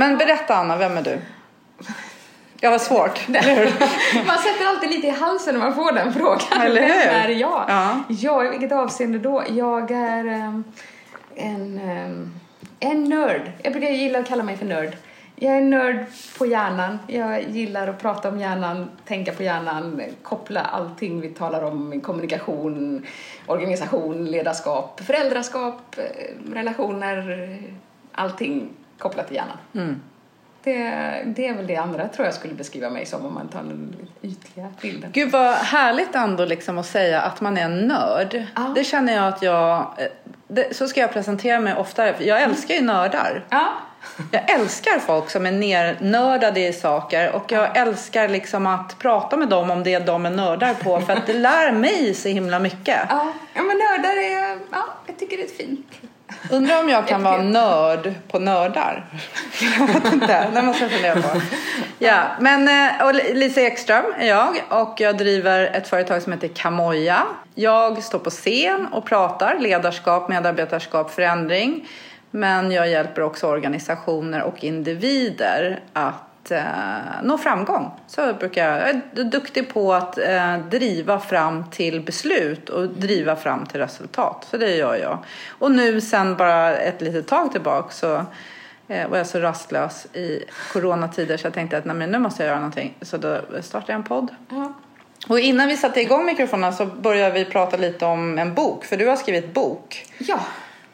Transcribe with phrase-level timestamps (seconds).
[0.00, 1.18] Men berätta Anna, vem är du?
[2.60, 3.64] Jag var svårt, eller hur?
[4.26, 6.60] Man sätter alltid lite i halsen när man får den frågan.
[6.62, 7.10] Eller hur?
[7.10, 7.64] Vem är jag?
[7.68, 8.02] Ja.
[8.08, 9.44] Ja, i vilket avseende då?
[9.48, 10.64] Jag är ehm,
[11.34, 12.34] en, ehm,
[12.80, 13.52] en nörd.
[13.62, 14.96] Jag brukar gilla att kalla mig för nörd.
[15.36, 16.06] Jag är nörd
[16.38, 16.98] på hjärnan.
[17.06, 23.06] Jag gillar att prata om hjärnan, tänka på hjärnan, koppla allting vi talar om kommunikation,
[23.46, 27.58] organisation, ledarskap, föräldraskap, eh, relationer,
[28.12, 28.68] allting
[29.00, 29.58] kopplat till hjärnan.
[29.74, 30.00] Mm.
[30.62, 30.74] Det,
[31.26, 33.96] det är väl det andra tror jag skulle beskriva mig som om man tar den
[34.22, 35.10] ytliga bilden.
[35.12, 38.46] Gud vad härligt ändå liksom att säga att man är en nörd.
[38.56, 38.72] Ja.
[38.74, 40.06] Det känner jag att jag, eh,
[40.48, 42.14] det, så ska jag presentera mig oftare.
[42.18, 43.44] Jag älskar ju nördar.
[43.50, 43.72] Ja,
[44.30, 49.48] Jag älskar folk som är nernördade i saker och jag älskar liksom att prata med
[49.48, 52.98] dem om det de är nördar på för att det lär mig så himla mycket.
[53.08, 53.32] ja.
[53.54, 55.86] ja men nördar är, ja, jag tycker det är fint.
[56.50, 59.06] Undrar om jag kan vara nörd på nördar?
[59.78, 61.40] Jag vet inte, det måste jag fundera på.
[61.98, 66.48] Ja, men eh, och Lisa Ekström är jag och jag driver ett företag som heter
[66.48, 67.22] Kamoja.
[67.54, 71.88] Jag står på scen och pratar ledarskap, medarbetarskap, förändring.
[72.30, 77.90] Men jag hjälper också organisationer och individer att eh, nå framgång.
[78.06, 83.36] Så jag, brukar, jag är duktig på att eh, driva fram till beslut och driva
[83.36, 84.46] fram till resultat.
[84.50, 85.18] Så det gör jag.
[85.48, 88.24] Och nu sen bara ett litet tag tillbaka så
[88.88, 92.48] eh, var jag så rastlös i coronatider så jag tänkte att nej, nu måste jag
[92.48, 92.94] göra någonting.
[93.02, 94.28] Så då startade jag en podd.
[94.48, 94.72] Ja.
[95.28, 98.84] Och innan vi satte igång mikrofonerna så började vi prata lite om en bok.
[98.84, 100.06] För du har skrivit bok.
[100.18, 100.40] ja.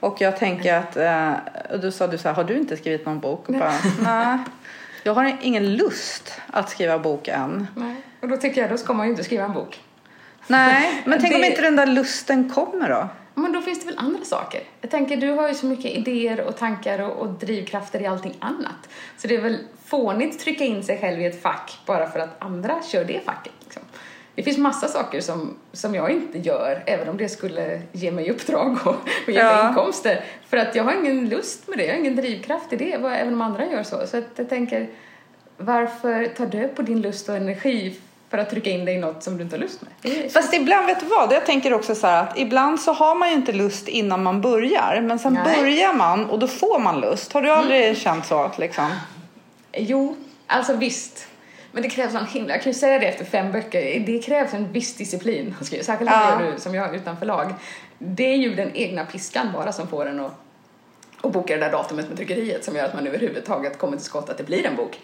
[0.01, 1.33] Och jag tänker att, eh,
[1.73, 3.49] och då sa du så här, har du inte skrivit någon bok?
[3.49, 4.39] Och bara, nej.
[5.07, 7.67] Jag har ingen lust att skriva bok än.
[7.75, 7.95] Nej.
[8.21, 9.81] Och då tycker jag, då ska man ju inte skriva en bok.
[10.47, 13.09] Nej, men tänk om Det- inte den där lusten kommer då?
[13.35, 14.61] Men då finns det väl andra saker.
[14.81, 18.35] Jag tänker, du har ju så mycket idéer och tankar och, och drivkrafter i allting
[18.39, 18.89] annat.
[19.19, 22.19] Så det är väl fånigt att trycka in sig själv i ett fack bara för
[22.21, 23.53] att andra kör det facket.
[23.65, 23.83] Liksom.
[24.37, 28.31] Det finns massa saker som, som jag inte gör, även om det skulle ge mig
[28.31, 28.89] uppdrag och,
[29.27, 29.57] och ge Ja.
[29.57, 30.25] mig inkomster.
[30.49, 33.33] För att jag har ingen lust med det, jag har ingen drivkraft i det, även
[33.35, 34.07] om andra gör så.
[34.07, 34.89] Så att jag tänker,
[35.57, 37.97] varför ta död på din lust och energi
[38.31, 40.33] för att trycka in dig i något som du inte har lust med?
[40.33, 41.33] Fast ibland, vet du vad?
[41.33, 45.01] Jag tänker också så att ibland så har man ju inte lust innan man börjar.
[45.03, 45.57] Men sen Nej.
[45.63, 47.33] börjar man och då får man lust.
[47.33, 48.87] Har du aldrig känt så liksom?
[49.73, 51.26] Jo, alltså visst.
[51.77, 54.55] Men det krävs en himla, jag kan ju säga det efter fem böcker, det krävs
[54.55, 56.41] en viss disciplin särskilt Ja.
[56.55, 57.55] du som jag utan förlag.
[57.99, 60.33] Det är ju den egna piskan bara som får en att,
[61.21, 64.29] att boka det där datumet med tryckeriet som gör att man överhuvudtaget kommer till skott
[64.31, 65.01] att det blir en bok.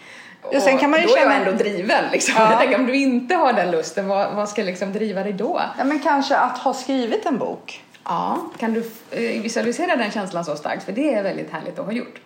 [0.51, 2.33] Ja, sen kan man ju då är känna- jag ändå driven liksom.
[2.37, 2.49] Ja.
[2.51, 5.61] Jag tänker om du inte har den lusten, vad, vad ska liksom driva dig då?
[5.77, 7.83] Ja, men kanske att ha skrivit en bok.
[8.03, 8.79] Ja, kan du
[9.11, 10.83] eh, visualisera den känslan så starkt?
[10.83, 12.19] För det är väldigt härligt att ha gjort.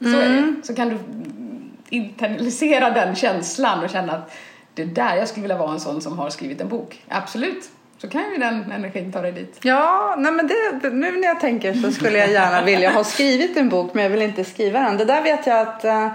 [0.00, 0.56] Så är Mm.
[0.60, 0.66] det.
[0.66, 1.47] Så kan du mm,
[1.88, 4.32] internalisera den känslan och känna att
[4.74, 7.02] det är där jag skulle vilja vara en sån som har skrivit en bok.
[7.08, 7.70] Absolut.
[7.98, 9.58] Så kan ju den energin ta dig dit.
[9.62, 13.56] Ja, nej men det, nu när jag tänker så skulle jag gärna vilja ha skrivit
[13.56, 14.96] en bok men jag vill inte skriva den.
[14.96, 16.08] Det där vet jag att eh,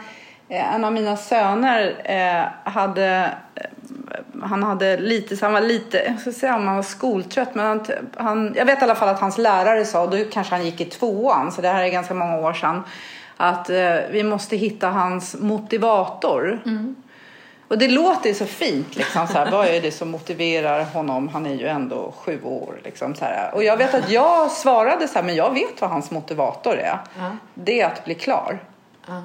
[0.48, 3.64] en av mina söner eh, hade eh,
[4.42, 7.66] han hade lite, så han var lite, jag ska säga om han var skoltrött men
[7.66, 7.86] han,
[8.18, 10.86] han, jag vet i alla fall att hans lärare sa, då kanske han gick i
[10.86, 12.84] tvåan så det här är ganska många år sedan,
[13.38, 16.62] att eh, vi måste hitta hans motivator.
[17.68, 18.96] Och det låter ju så fint.
[18.96, 21.28] Liksom, så här, vad är det som motiverar honom?
[21.28, 22.80] Han är ju ändå sju år.
[22.84, 23.56] Liksom, så här.
[23.56, 26.98] Och jag vet att jag svarade så här, men jag vet vad hans motivator är.
[27.20, 27.38] Ja.
[27.54, 28.60] Det är att bli klar.
[29.08, 29.24] Ja.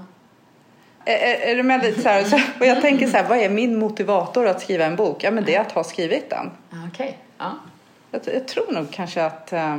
[1.04, 2.44] Är, är, du med lite så här?
[2.60, 5.25] Och jag tänker så här, vad är min motivator att skriva en bok?
[5.25, 6.50] Ja, men det är att ha skrivit den.
[6.92, 7.19] Okej.
[7.38, 7.50] Ja.
[8.10, 9.52] Jag, jag tror nog kanske att...
[9.52, 9.76] eh,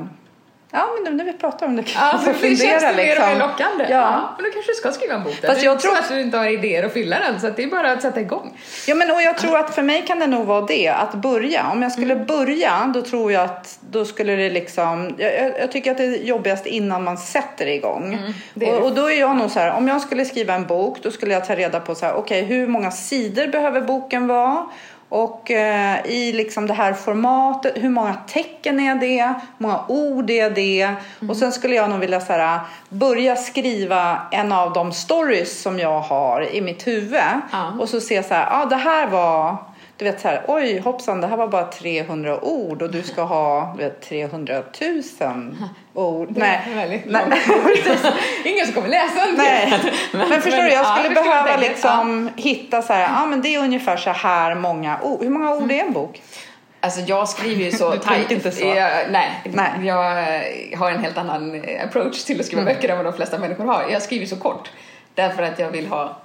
[0.72, 2.88] ja, men nu när vi pratar om det kan Ja, för få det känns det
[2.88, 3.40] mer och mer liksom.
[3.40, 3.86] lockande.
[3.90, 4.36] Ja.
[4.38, 5.42] Men då kanske du ska skriva en bok.
[5.42, 5.48] Där.
[5.48, 7.68] Fast jag tror- att du inte har idéer att fylla den, så att det är
[7.68, 8.58] bara att sätta igång.
[8.88, 11.70] Ja, men och jag tror att för mig kan det nog vara det, att börja.
[11.72, 15.16] Om jag skulle börja, då tror jag att då skulle det liksom...
[15.18, 18.20] Jag, jag, tycker att det är jobbigast innan man sätter igång.
[18.54, 20.66] det är och, och då är jag nog så här, om jag skulle skriva en
[20.66, 24.28] bok, då skulle jag ta reda på så här, okej, hur många sidor behöver boken
[24.28, 24.66] vara?
[25.10, 29.24] Och eh, i liksom det här formatet, hur många tecken är det?
[29.24, 30.94] Hur många ord är det?
[31.30, 32.60] Och sen skulle jag nog vilja så här,
[32.90, 37.22] börja skriva en av de stories som jag har i mitt huvud.
[37.52, 37.74] Ja.
[37.80, 39.58] Och så se så här, ja ah, det här var,
[39.98, 43.24] du vet så här, oj hoppsan det här var bara 300 ord och du ska
[43.24, 45.56] ha du vet, 300 000
[46.08, 46.28] ord.
[46.34, 47.24] Det Nej, väldigt nej.
[48.46, 49.74] Ingen som kommer läsa en Nej,
[50.12, 51.70] men förstår du, jag ja, skulle förstår behöva tänker.
[51.70, 55.24] liksom hitta så här, ja ah, men det är ungefär så här många ord.
[55.24, 56.22] Hur många ord är en bok?
[56.82, 58.32] Alltså jag skriver ju så tajt.
[58.32, 58.66] inte så.
[58.66, 59.70] Jag, nej, Nej.
[59.84, 60.18] jag
[60.72, 62.74] eh, har en helt annan eh, approach till att skriva Mm.
[62.76, 63.86] böcker än vad de flesta människor har.
[63.92, 64.70] Jag skriver så kort.
[65.16, 66.18] Därför att jag vill ha,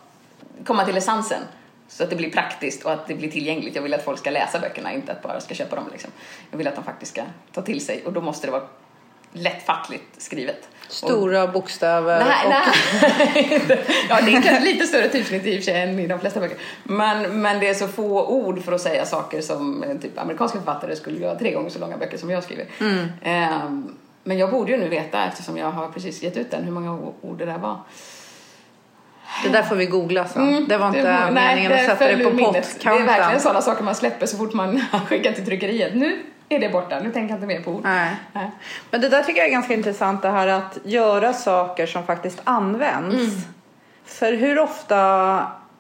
[0.67, 1.41] komma till essensen.
[1.89, 3.75] Så att det blir praktiskt och att det blir tillgängligt.
[3.75, 5.85] Jag vill att folk ska läsa böckerna, inte att bara ska köpa dem.
[5.93, 6.11] Liksom.
[6.51, 7.23] Jag vill att de faktiskt ska
[7.53, 8.63] ta till sig och då måste det vara
[9.35, 10.69] lättfattligt skrivet.
[10.89, 12.25] Stora bokstäver.
[12.25, 12.51] Nej, och...
[12.51, 13.61] nej.
[14.09, 16.41] ja, det är kanske lite större typsnitt i och för sig än i de flesta
[16.41, 16.59] böcker.
[16.85, 20.59] Men, men det är så få ord för att säga saker som eh, typ amerikanska
[20.59, 22.67] författare skulle göra tre gånger så långa böcker som jag skriver.
[22.81, 22.99] Mm.
[23.67, 26.73] Um, men jag borde ju nu veta eftersom jag har precis gett ut den hur
[26.73, 27.79] många ord det där var.
[29.43, 30.49] Det där får vi googla sen.
[30.49, 32.53] Mm, det var inte det, meningen nej, att sätta det på minnet.
[32.53, 33.07] Det är pottkanten.
[33.07, 35.95] verkligen sådana saker man släpper så fort man skickar till tryckeriet.
[35.95, 37.81] Nu är det borta, nu tänker jag inte mer på ord.
[37.85, 38.17] Nej.
[38.33, 38.51] Nej.
[38.91, 42.41] Men det där tycker jag är ganska intressant det här att göra saker som faktiskt
[42.45, 43.15] används.
[43.15, 43.31] Mm.
[44.05, 44.97] För hur ofta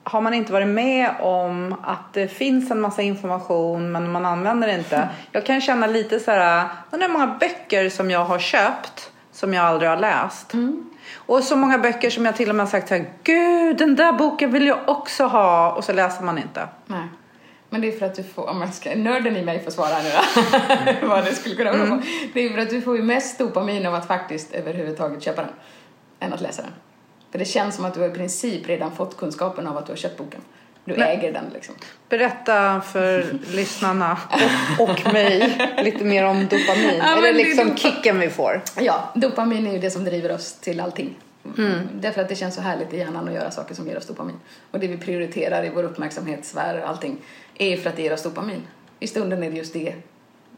[0.05, 4.69] har man inte varit med om att det finns en massa information men man använder
[4.69, 5.09] det inte.
[5.33, 9.55] Jag kan känna lite så här, undrar hur många böcker som jag har köpt som
[9.55, 10.55] jag aldrig har läst.
[10.55, 10.91] Mm.
[11.17, 13.97] Och så många böcker som jag till och med har sagt så här, gud den
[13.97, 16.69] där boken vill jag också ha och så läser man inte.
[16.87, 17.09] Nej.
[17.75, 20.03] Men det är för att du får, om jag ska, nörden i mig får svara
[20.03, 20.09] nu
[21.01, 22.03] då, vad det skulle kunna vara på.
[22.35, 25.51] Det är för att du får ju mest dopamin av att faktiskt överhuvudtaget köpa den,
[26.21, 26.71] än att läsa den.
[27.33, 29.97] För det känns som att du i princip redan fått kunskapen av att du har
[29.97, 30.41] köpt boken.
[30.85, 31.75] Du Men- äger den liksom.
[32.09, 34.19] Berätta för lyssnarna
[34.79, 36.95] och, och mig lite mer om dopamin.
[36.99, 38.63] Ja, Eller det liksom dopa- kicken vi får.
[38.81, 41.15] Ja, dopamin är ju det som driver oss till allting.
[41.59, 41.89] Mm.
[42.01, 44.37] Därför att det känns så härligt i hjärnan att göra saker som ger oss dopamin.
[44.71, 47.17] Och det vi prioriterar i vår uppmärksamhetssfär och allting
[47.59, 48.63] är ju för att det ger oss dopamin.
[49.01, 49.95] I stunden är det just det,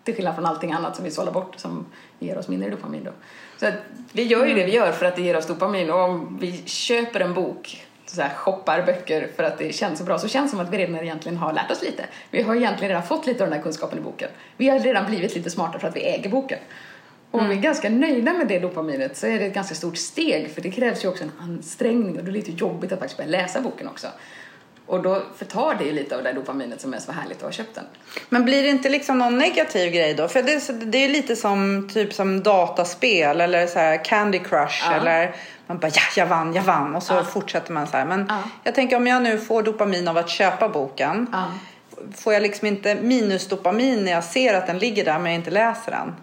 [0.04, 1.86] till skillnad från allting annat som vi sållar bort, som
[2.18, 3.12] ger oss mindre dopamin då.
[3.56, 3.72] Så
[4.12, 6.62] vi gör ju det vi gör för att det ger oss dopamin och om vi
[6.66, 10.50] köper en bok så här, shoppar böcker för att det känns så bra så känns
[10.50, 12.04] det som att vi redan egentligen har lärt oss lite.
[12.30, 14.28] Vi har egentligen redan fått lite av den här kunskapen i boken.
[14.56, 16.58] Vi har redan blivit lite smartare för att vi äger boken.
[17.30, 19.96] Och om vi är ganska nöjda med det dopaminet så är det ett ganska stort
[19.96, 23.16] steg för det krävs ju också en ansträngning och det är lite jobbigt att faktiskt
[23.16, 24.06] börja läsa boken också.
[24.86, 27.50] Och då förtar det ju lite av det dopaminet som är så härligt att ha
[27.50, 27.84] köpt den.
[28.28, 30.28] Men blir det inte liksom någon negativ grej då?
[30.28, 34.94] För det, det är lite som typ som dataspel eller så här Candy Crush Ja.
[34.94, 35.34] eller
[35.66, 37.24] man bara ja, jag vann, jag vann och så Ja.
[37.24, 38.06] fortsätter man så här.
[38.06, 38.42] Men Ja.
[38.64, 41.34] jag tänker om jag nu får dopamin av att köpa boken.
[42.16, 45.50] Får jag liksom inte minusdopamin när jag ser att den ligger där men jag inte
[45.50, 46.14] läser den?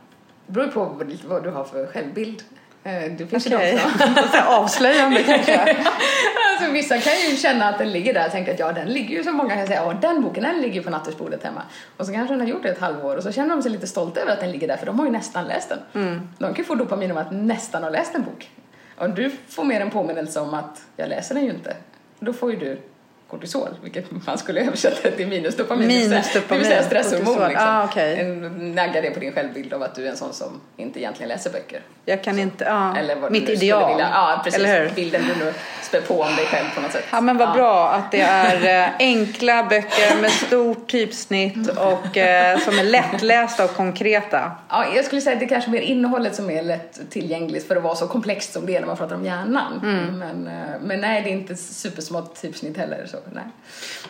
[0.47, 0.85] Det beror på
[1.27, 2.43] vad du har för självbild.
[2.83, 3.81] Eh, Det finns Okej.
[3.97, 4.47] de som...
[4.47, 5.77] Avslöjande kanske.
[6.53, 9.17] Alltså, vissa kan ju känna att den ligger där och tänka att ja, den ligger
[9.17, 11.61] ju som många kan säga, ja den boken den ligger på nattduksbordet hemma.
[11.97, 13.87] Och så kanske den har gjort det ett halvår och så känner de sig lite
[13.87, 15.79] stolta över att den ligger där för de har ju nästan läst den.
[16.37, 18.49] De kan ju få dopamin av att nästan ha läst en bok.
[18.97, 21.75] Om du får mer en påminnelse om att jag läser den ju inte,
[22.19, 22.77] då får ju du
[23.33, 25.87] kortisol, vilket man skulle översätta till minusdopamin.
[25.87, 27.67] Minusdopamin, Det vill säga stresshormon liksom.
[27.67, 27.89] Ah.
[27.99, 31.29] En- Nagga det på din självbild av att du är en sån som inte egentligen
[31.29, 31.81] läser böcker.
[32.05, 32.97] Jag kan inte, ja.
[32.97, 33.91] Eller vad Mitt ideal.
[33.91, 34.09] Vilja.
[34.13, 34.59] Ja, precis.
[34.59, 34.89] Eller hur?
[34.95, 37.03] Bilden du nu spär på om dig själv på något sätt.
[37.11, 42.59] Ja men vad bra att det är eh, enkla böcker med stort typsnitt och eh,
[42.59, 44.51] som är lättlästa och konkreta.
[44.69, 47.75] Ja, jag skulle säga att det är kanske mer innehållet som är lätt tillgängligt för
[47.75, 49.79] att vara så komplext som det är när man pratar om hjärnan.
[49.83, 50.19] Mm.
[50.19, 53.05] Men, eh, men nej, det är inte supersmått typsnitt heller.
[53.11, 53.43] Så, nej.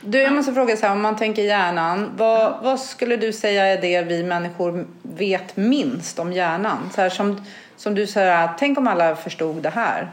[0.01, 3.65] Du, jag måste fråga så här, om man tänker hjärnan, vad, vad skulle du säga
[3.65, 6.89] är det vi människor vet minst om hjärnan?
[6.95, 7.45] Så här, som,
[7.77, 10.11] som du säger, tänk om alla förstod det här.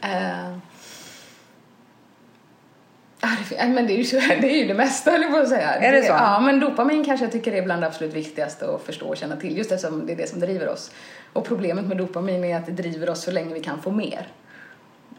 [0.00, 0.56] Eh.
[3.58, 5.48] Ja, men det är, ju så, det är ju det mesta, höll jag på att
[5.48, 5.74] säga.
[5.74, 6.12] Är det så?
[6.12, 9.36] Ja, men dopamin kanske jag tycker är bland det absolut viktigaste att förstå och känna
[9.36, 10.90] till, just eftersom det är det som driver oss.
[11.32, 14.28] Och problemet med dopamin är att det driver oss så länge vi kan få mer.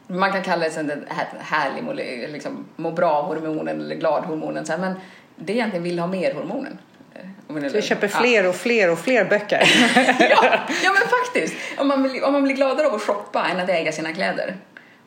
[0.07, 4.93] Man kan kalla det sen den här härlig, liksom, må bra-hormonen eller glad-hormonen, men
[5.35, 6.77] det är egentligen vill ha mer-hormonen.
[7.13, 9.61] Eh, vi köper fler och fler och fler böcker.
[10.19, 11.55] ja, ja, men faktiskt.
[11.77, 14.57] Om man, blir, om man blir gladare av att shoppa än att äga sina kläder.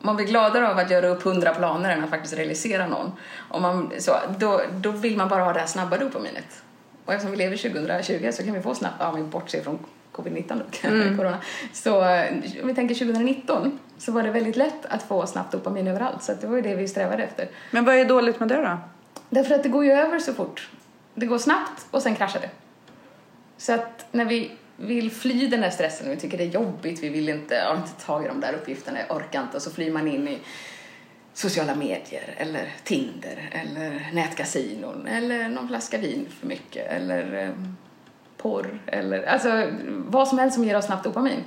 [0.01, 3.11] Om man blir gladare av att göra upp hundra planer än att faktiskt realisera någon.
[3.49, 6.63] Om man, så, då, då vill man bara ha det här snabba dopaminet.
[7.05, 9.79] Och eftersom vi lever 2020 så kan vi få snabbt, ja, om vi bortser från
[10.11, 11.37] covid-19 då, corona.
[11.73, 15.87] Så eh, om vi tänker 2019 så var det väldigt lätt att få snabbt dopamin
[15.87, 16.23] överallt.
[16.23, 17.49] Så det var ju det vi strävade efter.
[17.71, 18.77] Men vad är dåligt med det då?
[19.29, 20.69] Därför att det går ju över så fort.
[21.15, 22.49] Det går snabbt och sen kraschar det.
[23.57, 27.03] Så att när vi vill fly den där stressen och vi tycker det är jobbigt,
[27.03, 29.71] vi vill inte, jag inte tag i de där uppgifterna, jag orkar inte och så
[29.71, 30.37] flyr man in i
[31.33, 37.49] sociala medier eller Tinder eller nätkasinon eller någon flaska vin för mycket eller eh,
[38.41, 41.43] porr eller alltså vad som helst som ger oss snabbt dopamin.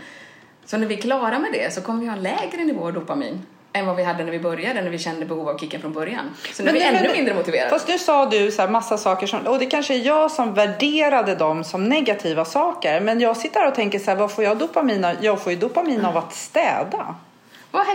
[0.65, 2.93] Så när vi är klara med det så kommer vi ha en lägre nivå av
[2.93, 5.93] dopamin än vad vi hade när vi började, när vi kände behov av kicken från
[5.93, 6.25] början.
[6.53, 7.71] Så nu är vi ännu men- mindre motiverade.
[7.71, 10.55] Fast nu sa du så här massa saker som, och det kanske är jag som
[10.55, 13.01] värderade dem som negativa saker.
[13.01, 15.15] Men jag sitter här och tänker så här, vad får jag dopamin av?
[15.21, 17.15] Jag får ju dopamin av att städa.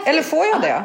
[0.05, 0.83] Eller får jag det?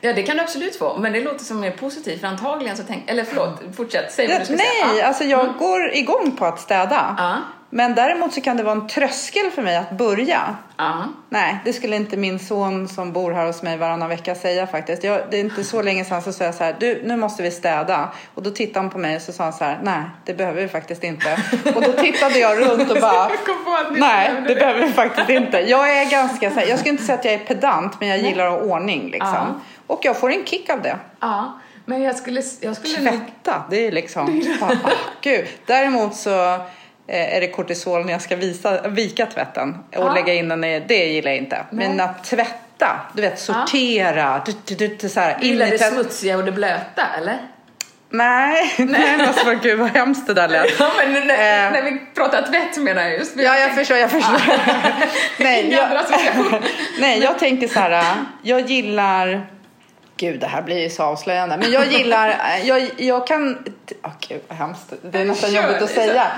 [0.00, 2.82] Ja, det kan du absolut få, men det låter som mer positivt för antagligen så
[2.88, 3.10] tänk...
[3.10, 5.00] Eller förlåt, fortsätt, säg vad du ska Nej, säga.
[5.02, 5.06] Ja.
[5.06, 7.14] alltså jag går igång på att städa.
[7.18, 7.36] Ja.
[7.72, 10.56] Men däremot så kan det vara en tröskel för mig att börja.
[10.76, 11.04] Ja.
[11.28, 15.04] Nej, det skulle inte min son som bor här hos mig varannan vecka säga faktiskt.
[15.04, 17.42] Jag, det är inte så länge sedan så sa jag så här, du nu måste
[17.42, 18.08] vi städa.
[18.34, 20.62] Och då tittade han på mig och så sa han så här, nej det behöver
[20.62, 21.42] vi faktiskt inte.
[21.74, 23.30] Och då tittade jag runt och bara,
[23.90, 25.58] nej det det." behöver vi faktiskt inte.
[25.58, 28.18] Jag är ganska så här, jag skulle inte säga att jag är pedant men jag
[28.18, 29.60] gillar att ha ordning liksom.
[29.90, 29.94] Ja.
[29.94, 30.96] Och jag får en kick av det.
[31.20, 32.94] ja, men jag skulle, jag skulle.
[33.10, 35.46] Tvätta, det är liksom, ah, gud.
[35.66, 36.54] Däremot så
[37.06, 40.14] eh, är det kortisol när jag ska visa, vika tvätten och Ja.
[40.14, 41.64] lägga in den i, det gillar jag inte.
[41.70, 45.70] Men att tvätta, du vet sortera, du, du, du, du, så här, Du gillar i
[45.70, 47.38] det smutsiga och det blöta, eller?
[48.12, 50.70] Nej, nej men alltså gud vad hemskt det där lät.
[50.80, 51.20] Ja, men när,
[51.66, 51.72] Eh.
[51.72, 53.36] när vi pratar tvätt menar jag just.
[53.36, 54.40] Ja, jag förstår, jag förstår.
[55.42, 55.88] nej, jag,
[57.00, 58.04] nej, jag tänker så här,
[58.42, 59.46] jag gillar
[60.20, 61.56] Gud, det här blir ju så avslöjande.
[61.56, 63.58] Men jag gillar, jag, jag kan...
[64.04, 64.92] Åh gud vad hemskt.
[65.02, 66.30] Det är nästan Kör, jobbigt att säga.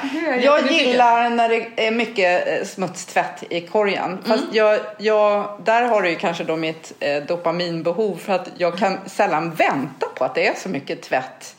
[0.43, 4.19] Jag gillar när det är mycket eh, smutstvätt i korgen.
[4.25, 8.17] Fast jag, jag, där har du ju kanske då mitt eh, dopaminbehov.
[8.17, 11.55] För att jag kan sällan vänta på att det är så mycket tvätt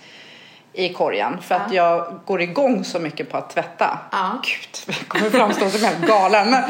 [0.73, 1.37] i korgen.
[1.41, 3.99] För att jag går igång så mycket på att tvätta.
[4.11, 4.41] Ja.
[4.43, 6.51] Gud, jag kommer framstå som helt galen.
[6.51, 6.63] Men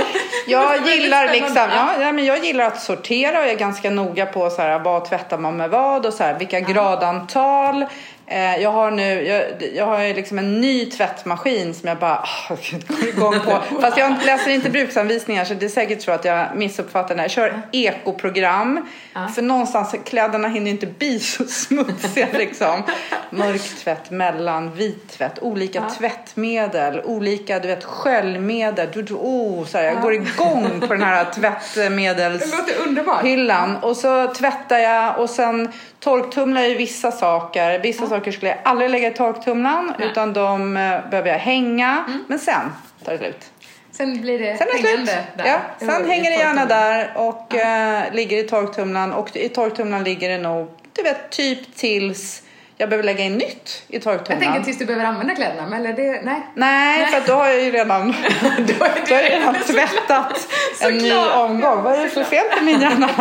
[0.47, 4.25] jag gillar liksom, ja, ja, men jag gillar att sortera och jag är ganska noga
[4.25, 7.85] på så här, vad tvättar man med vad och så här, vilka gradantal.
[8.27, 9.43] Eh, jag har nu, jag,
[9.75, 13.61] jag har liksom en ny tvättmaskin som jag bara ah, går igång på.
[13.81, 17.21] Fast jag läser inte bruksanvisningar så det är säkert så att jag missuppfattar det.
[17.21, 18.87] Jag kör ekoprogram.
[19.35, 22.83] För någonstans, kläderna hinner inte bli så smutsiga liksom.
[23.29, 28.89] Mörk tvätt, mellan, vit tvätt, olika tvättmedel, olika du vet sköljmedel.
[28.93, 33.23] Du, du, oh, så här, jag går igång på den här tvättmedels Det låter underbart.
[33.23, 37.79] hyllan och så tvättar jag och sen torktumlar jag vissa saker.
[37.79, 40.07] Vissa saker skulle jag aldrig lägga i torktumlaren Nej.
[40.07, 42.03] utan de eh, behöver jag hänga.
[42.27, 42.61] Men sen
[43.05, 43.51] tar det slut.
[43.91, 44.89] Sen blir det Sen är det slut.
[44.89, 45.45] hängande där.
[45.45, 50.29] Ja, sen hänger det gärna där och eh, ligger i torktumlaren och i torktumlaren ligger
[50.29, 52.43] det nog, du vet, typ tills
[52.77, 54.53] jag behöver lägga in nytt i Jag torktumlaren.
[54.53, 56.47] tänker tills du behöver använda kläderna, men eller det, nej.
[56.55, 58.07] Nej, för då har jag ju redan,
[58.57, 60.47] Då då har jag redan tvättat
[60.81, 61.83] en ny omgång.
[61.83, 63.09] Vad är det för fel på min hjärna?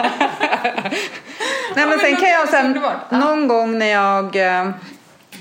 [1.76, 2.80] Nej, men sen kan jag sen,
[3.10, 4.70] någon gång när jag eh,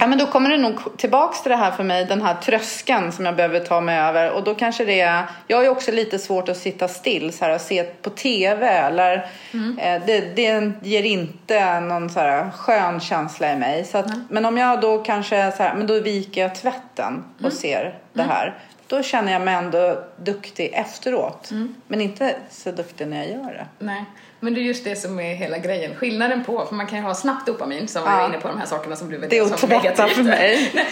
[0.02, 3.12] Ja men då kommer det nog tillbaks till det här för mig, den här tröskeln
[3.12, 4.32] som jag behöver ta mig över.
[4.32, 7.46] Och då kanske det är, jag har ju också lite svårt att sitta still så
[7.46, 9.78] här, och se på TV eller Mm.
[9.80, 13.86] eh, det, det ger inte någon så här skön känsla i mig.
[13.86, 17.40] Så att, Men om jag då kanske så här, men då viker jag tvätten och
[17.42, 17.52] Mm.
[17.52, 18.54] ser det här.
[18.88, 21.52] Då känner jag mig ändå duktig efteråt.
[21.52, 21.76] Mm.
[21.88, 23.66] Men inte så duktig när jag gör det.
[23.80, 24.06] Nej,
[24.44, 25.96] men det är just det som är hela grejen.
[25.96, 28.18] Skillnaden på, för man kan ju ha snabbt dopamin som Ja.
[28.18, 30.72] var inne på de här sakerna som du Det är att tvätta för mig.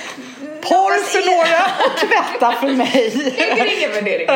[0.62, 3.12] Porr för några och tvätta för mig.
[3.38, 4.27] Det är ingen värdering.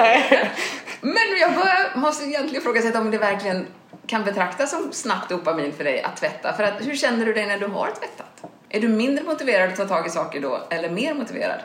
[1.02, 3.68] Men jag börjar, måste egentligen ifrågasätta om det verkligen
[4.08, 6.54] kan betraktas som snabbt dopamin för dig att tvätta.
[6.54, 8.52] För att, hur känner du dig när du har tvättat?
[8.70, 11.60] Är du mindre motiverad att ta tag i saker då, eller mer motiverad?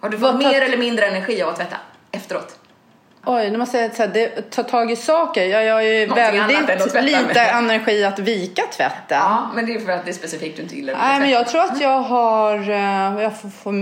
[0.00, 1.76] Har du fått mer eller mindre energi av att tvätta
[2.12, 2.56] efteråt?
[3.24, 5.44] Oj, nu måste jag säga att det, ta tag i saker.
[5.44, 7.50] Jag, jag har ju Någonting väldigt lite med.
[7.58, 9.18] energi att vika tvätten.
[9.18, 11.48] Ja, men det är för att det är specifikt du inte gillar Nej, men jag
[11.48, 13.74] tror att jag har, eh, jag får, får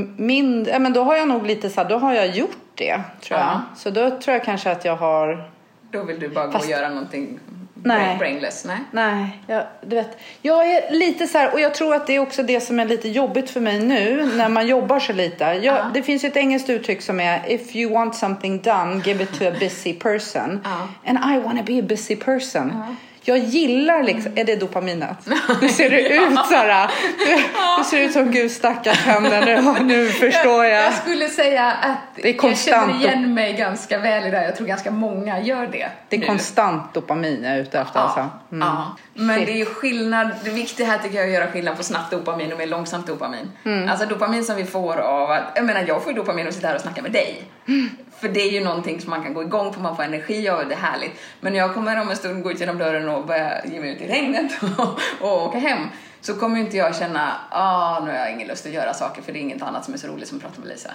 [0.69, 3.41] ja, men då har jag nog lite så här, då har jag gjort det tror
[3.41, 3.49] jag.
[3.49, 3.61] Ja.
[3.77, 5.51] Så då tror jag kanske att jag har,
[5.91, 7.39] Då vill du bara gå Fast- och göra någonting
[7.85, 8.19] Nej.
[8.19, 8.79] brainless, nej?
[8.91, 10.19] nej, jag, du vet.
[10.43, 12.85] Jag är lite så här, och jag tror att det är också det som är
[12.85, 15.45] lite jobbigt för mig nu när man jobbar så lite.
[15.45, 15.91] Jag, Ja.
[15.95, 19.39] Det finns ju ett engelskt uttryck som är if you want something done, give it
[19.39, 20.61] to a busy person.
[20.65, 20.89] Ja.
[21.07, 22.97] And I wanna be a busy person.
[23.31, 25.17] Jag gillar liksom, är det dopaminet?
[25.61, 26.91] Nu ser det ut här.
[27.19, 27.37] Du,
[27.79, 30.85] du ser ut som gud stackars henne nu, nu förstår jag.
[30.85, 34.37] Jag skulle säga att Det är jag konstant känner igen mig ganska väl i det
[34.37, 34.45] här.
[34.45, 35.89] Jag tror ganska många gör det.
[36.09, 36.27] Det är nu.
[36.27, 38.21] konstant dopamin jag är ute efter Ja, alltså.
[38.53, 38.69] Mm.
[38.69, 38.97] ja.
[39.21, 41.83] Men det är ju skillnad, det viktiga här tycker jag är att göra skillnad på
[41.83, 43.53] snabbt dopamin och mer långsamt dopamin.
[43.65, 43.89] Mm.
[43.89, 46.55] Alltså dopamin som vi får av att, jag menar jag får ju dopamin av att
[46.55, 47.43] sitta här och snacka med dig.
[47.69, 47.91] Mm.
[48.21, 50.69] För det är ju någonting som man kan gå igång på, man får energi av
[50.69, 51.13] det, är härligt.
[51.41, 53.93] Men när jag kommer om en stund gå ut genom dörren och börja ge mig
[53.95, 55.89] ut i regnet och, och åka hem
[56.21, 59.23] så kommer ju inte jag känna, ah nu har jag ingen lust att göra saker
[59.23, 60.91] för det är inget annat som är så roligt som att prata med Lisa.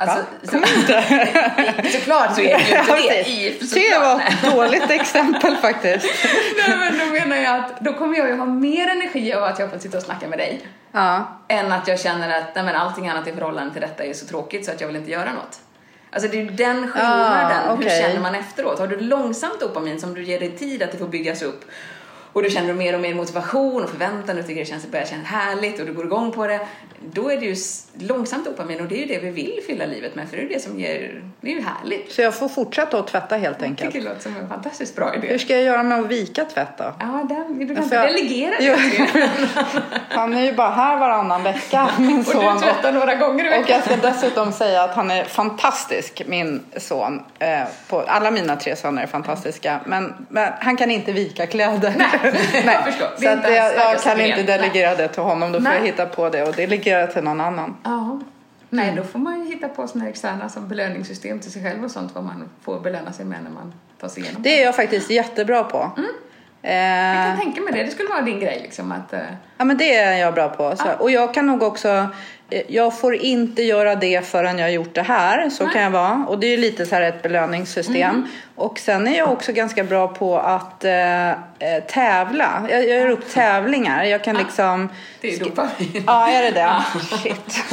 [0.00, 0.24] Alltså, Va?
[1.82, 6.06] så, såklart så är det ju inte det i, Det var ett dåligt exempel faktiskt.
[6.68, 9.58] Nej men då menar jag att då kommer jag ju ha mer energi av att
[9.58, 10.60] jag får sitta och snacka med dig
[10.92, 11.38] Ja.
[11.48, 14.26] än att jag känner att nej, men allting annat i förhållande till detta är så
[14.26, 15.60] tråkigt så att jag vill inte göra något.
[16.12, 17.58] Alltså det är ju den skillnaden.
[17.68, 18.02] Ah, Hur okej.
[18.02, 18.78] känner man efteråt?
[18.78, 21.64] Har du långsamt dopamin som du ger dig tid att det får byggas upp
[22.32, 25.26] och du känner mer och mer motivation och förväntan och tycker det känns, börjar kännas
[25.26, 26.60] härligt och du går igång på det,
[27.12, 27.56] då är det ju
[28.06, 30.48] långsamt dopamin och det är ju det vi vill fylla livet med för det är
[30.48, 32.12] det som ger, det är ju härligt.
[32.12, 33.92] Så jag får fortsätta att tvätta helt Jag enkelt?
[33.92, 35.26] tycker det låter som en fantastiskt bra idé.
[35.28, 36.84] Hur ska jag göra med att vika tvätt då?
[37.00, 38.78] Ja, där, du kan För jag- delegera det.
[40.08, 42.54] Han är ju bara här varannan vecka, min Och son.
[42.54, 43.80] du tvättar några gånger i Och veckan.
[43.88, 47.22] jag ska dessutom säga att han är fantastisk, min son.
[47.38, 47.62] Eh,
[48.06, 49.80] alla mina tre söner är fantastiska.
[49.86, 51.94] Men, men han kan inte vika kläder.
[52.12, 52.17] jag
[52.84, 53.08] förstår.
[53.16, 55.52] Det Så att jag, jag kan inte delegera det till honom.
[55.52, 55.78] Då får Nej.
[55.78, 57.76] jag hitta på det och delegera till någon annan.
[57.84, 58.20] Ja.
[58.70, 61.90] Nej, då får man ju hitta på här externa som belöningssystem till sig själv och
[61.90, 64.42] sånt vad man får belöna sig med när man tar sig igenom.
[64.42, 65.90] Det är jag faktiskt jättebra på.
[65.96, 66.10] Mm.
[66.62, 67.82] Jag Eh, kan tänka mig det.
[67.84, 69.12] Det skulle vara din grej liksom att...
[69.12, 69.18] eh,
[69.58, 70.76] Ja men det är jag bra på.
[70.76, 72.06] Så, Och jag kan nog också,
[72.68, 75.50] jag får inte göra det förrän jag har gjort det här.
[75.50, 75.72] Så Nej.
[75.72, 76.26] kan jag vara.
[76.28, 78.10] Och det är ju lite så här ett belöningssystem.
[78.10, 78.28] Mm.
[78.54, 81.34] Och sen är jag också ganska bra på att eh, eh,
[81.88, 82.66] tävla.
[82.70, 84.04] Jag, jag gör upp tävlingar.
[84.04, 84.88] Jag kan liksom...
[85.20, 86.04] det är dopamin.
[86.06, 86.82] Ja, är det det?
[87.22, 87.64] Shit.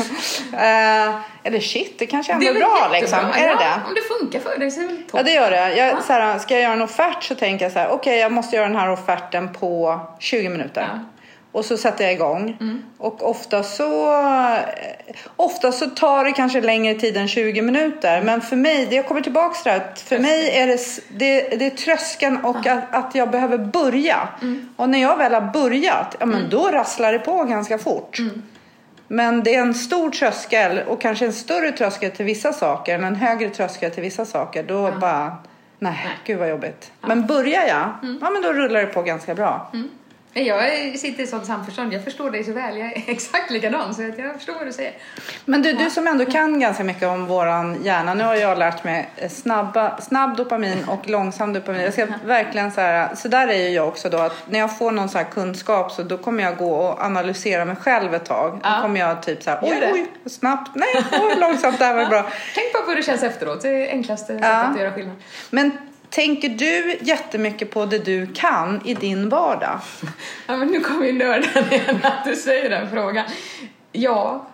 [0.53, 3.19] Eh, eller shit, det kanske ändå är väl bra liksom.
[3.19, 3.81] Är ja, det det?
[3.87, 5.75] Om det funkar för dig så är det väl Ja det gör det.
[5.75, 8.31] Jag, så här, ska jag göra en offert så tänker jag så här, okej jag
[8.31, 10.87] måste göra den här offerten på 20 minuter.
[10.93, 10.99] Ja.
[11.55, 11.59] Mm.
[11.59, 12.57] Och så sätter jag igång.
[12.97, 14.21] Och ofta så,
[15.35, 18.21] ofta så tar det kanske längre tid än 20 minuter.
[18.21, 21.57] Men för mig, det jag kommer tillbaka till det här, för mig är det, det,
[21.59, 24.29] det är tröskeln och att, att jag behöver börja.
[24.41, 24.69] Mm.
[24.75, 28.19] Och när jag väl har börjat, ja men då rasslar det på ganska fort.
[28.19, 28.41] Mm.
[29.07, 33.03] Men det är en stor tröskel och kanske en större tröskel till vissa saker än
[33.03, 34.63] en högre tröskel till vissa saker.
[34.63, 35.37] Då bara,
[35.79, 36.91] nej, gud vad jobbigt.
[37.01, 38.19] Men börjar jag, Mm.
[38.21, 39.71] ja men då rullar det på ganska bra.
[40.43, 41.93] Jag sitter i sånt samförstånd.
[41.93, 42.77] Jag förstår dig så väl.
[42.77, 44.93] Jag är exakt likadan så att jag förstår vad du säger.
[45.45, 48.13] Men du, du som ändå kan ganska mycket om våran hjärna.
[48.13, 51.81] Nu har jag lärt mig snabba, snabb dopamin och långsam dopamin.
[51.81, 54.77] Jag ska verkligen så här, så där är ju jag också då att när jag
[54.77, 58.25] får någon så här kunskap så då kommer jag gå och analysera mig själv ett
[58.25, 58.59] tag.
[58.63, 62.05] Då kommer jag typ så här, oj, oj, snabbt, nej, oj, långsamt, det här var
[62.05, 62.25] bra.
[62.55, 63.61] Tänk på hur det känns efteråt.
[63.61, 64.55] Det är enklaste sättet Ja.
[64.63, 65.15] att göra skillnad.
[65.49, 65.71] Men
[66.15, 69.79] tänker du jättemycket på det du kan i din vardag?
[70.47, 73.25] Ja, men nu kommer ju nörden igen att du säger den frågan.
[73.91, 74.47] Ja,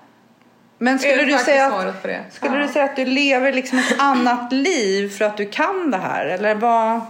[0.77, 2.03] Men skulle du säga att.
[2.33, 2.61] Skulle ja.
[2.61, 6.25] du säga att du lever liksom ett annat liv för att du kan det här?
[6.25, 7.01] Eller vad?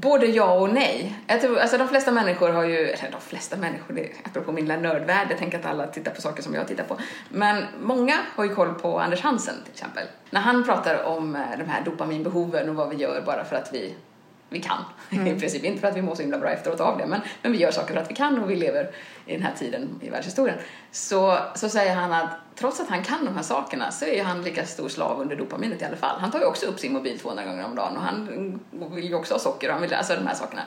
[0.00, 1.18] Både ja och nej.
[1.26, 4.52] Jag tror, alltså de flesta människor har ju, eller de flesta människor, det är apropå
[4.52, 6.96] min lilla nördvärld, jag tänker att alla tittar på saker som jag tittar på.
[7.28, 10.02] Men många har ju koll på Anders Hansen till exempel.
[10.30, 13.70] När han pratar om eh, de här dopaminbehoven och vad vi gör bara för att
[13.72, 13.94] vi,
[14.52, 14.84] vi kan.
[15.26, 17.52] I princip inte för att vi mår så himla bra efteråt av det, men, men
[17.52, 18.90] vi gör saker för att vi kan och vi lever
[19.26, 20.58] i den här tiden i världshistorien.
[20.90, 24.42] Så, så säger han att trots att han kan de här sakerna så är han
[24.42, 26.20] lika stor slav under dopaminet i alla fall.
[26.20, 28.60] Han tar ju också upp sin mobil 200 gånger om dagen och han
[28.94, 30.62] vill ju också ha socker och han vill, alltså de här sakerna.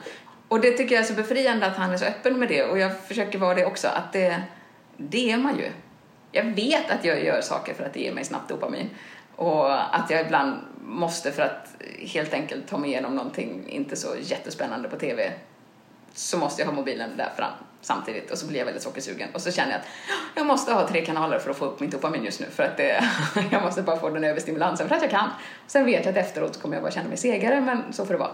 [0.48, 2.78] Och det tycker jag är så befriande att han är så öppen med det och
[2.78, 4.42] jag försöker vara det också, att det,
[4.96, 5.70] det är man ju.
[6.32, 8.90] Jag vet att jag gör saker för att det ger mig snabbt dopamin
[9.36, 11.68] och att jag ibland måste för att
[11.98, 15.32] helt enkelt ta mig igenom någonting inte så jättespännande på TV
[16.14, 19.40] så måste jag ha mobilen där fram samtidigt och så blir jag väldigt sockersugen och
[19.40, 19.86] så känner jag att
[20.34, 22.76] jag måste ha tre kanaler för att få upp min dopamin just nu för att
[22.76, 23.04] det,
[23.50, 25.30] jag måste bara få den överstimulansen för att jag kan.
[25.66, 28.18] Sen vet jag att efteråt kommer jag bara känna mig segare men så får det
[28.18, 28.30] vara.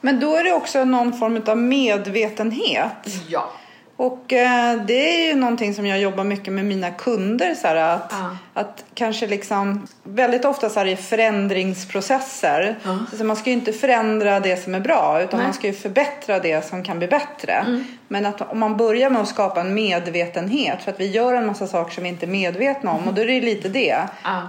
[0.00, 3.06] Men då är det också någon form av medvetenhet.
[3.28, 3.52] Ja.
[3.96, 7.54] Och eh, det är ju någonting som jag jobbar mycket med mina kunder.
[7.54, 8.36] Så att, Ja.
[8.58, 12.78] Att kanske liksom, väldigt ofta så är det förändringsprocesser.
[12.84, 12.98] Ja.
[13.18, 15.46] Så man ska ju inte förändra det som är bra utan Nej.
[15.46, 17.52] man ska ju förbättra det som kan bli bättre.
[17.52, 17.84] Mm.
[18.08, 21.46] Men att om man börjar med att skapa en medvetenhet för att vi gör en
[21.46, 23.98] massa saker som vi inte är medvetna om och då är det lite det.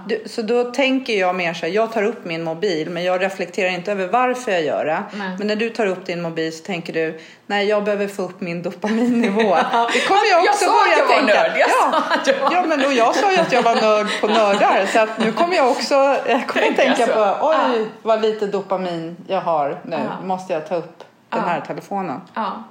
[0.08, 3.22] Du, så då tänker jag mer så här, jag tar upp min mobil men jag
[3.22, 5.02] reflekterar inte över varför jag gör det.
[5.12, 5.30] Nej.
[5.38, 8.40] Men när du tar upp din mobil så tänker du, nej jag behöver få upp
[8.40, 9.40] min dopaminnivå.
[9.92, 11.34] Det kommer jag Jag också sa att börja jag var tänka.
[11.34, 11.52] nörd.
[11.58, 11.92] Jag ja.
[11.92, 14.26] sa att jag var ja men och jag sa ju att jag var nörd på
[14.26, 15.94] nördar så att nu kommer jag också
[16.26, 17.12] jag kommer Tänka tänka så.
[17.12, 19.96] på, oj vad lite dopamin jag har nu.
[19.96, 20.26] Ja.
[20.26, 22.20] Måste jag ta upp den här telefonen.
[22.34, 22.64] Ja.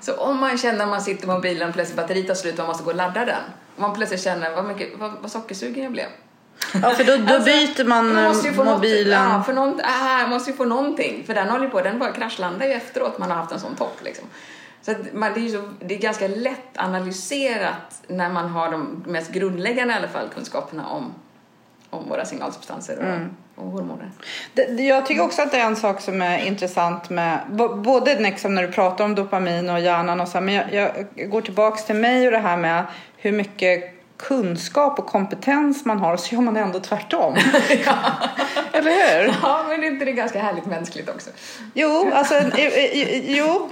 [0.00, 2.58] Så om man känner att man sitter med mobilen och plötsligt batteriet tar slut och
[2.58, 3.42] man måste gå och ladda den.
[3.76, 6.06] Om man plötsligt känner vad, mycket, vad, vad sockersugen jag blev.
[6.82, 9.24] Ja för då, då Alltså, byter man Man måste ju få mobilen.
[9.24, 9.80] Något, ja, för någon,
[10.20, 11.24] man måste ju få någonting.
[11.26, 13.98] För den håller på, den bara kraschlandar ju efteråt man har haft en sån topp
[14.02, 14.24] liksom.
[14.88, 19.30] Så man, det, är så, det är ganska lätt analyserat när man har de mest
[19.30, 21.14] grundläggande i alla fall kunskaperna om,
[21.90, 23.36] om våra signalsubstanser och, Mm.
[23.54, 24.10] och hormoner.
[24.54, 27.38] Det, jag tycker också att det är en sak som är intressant med
[27.84, 31.30] både liksom när du pratar om dopamin och hjärnan och så här, men jag, jag
[31.30, 32.84] går tillbaks till mig och det här med
[33.16, 37.34] hur mycket kunskap och kompetens man har så gör man ändå tvärtom.
[38.72, 39.34] Eller hur?
[39.42, 41.30] Ja, men är inte det ganska härligt mänskligt också?
[41.74, 42.34] Jo, alltså,
[43.24, 43.70] jo,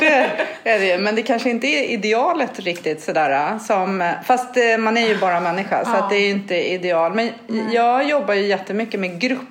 [0.00, 0.30] det
[0.64, 3.58] är det Men det kanske inte är idealet riktigt sådär.
[3.58, 6.06] Som, fast eh, man är ju bara människa så Ja.
[6.10, 7.14] det är ju inte ideal.
[7.14, 7.30] Men
[7.72, 9.46] jag jobbar ju jättemycket med grupper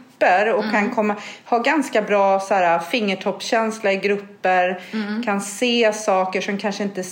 [0.53, 4.79] och kan komma, ha ganska bra så här, fingertoppskänsla i grupper.
[5.25, 7.03] Kan se saker som kanske inte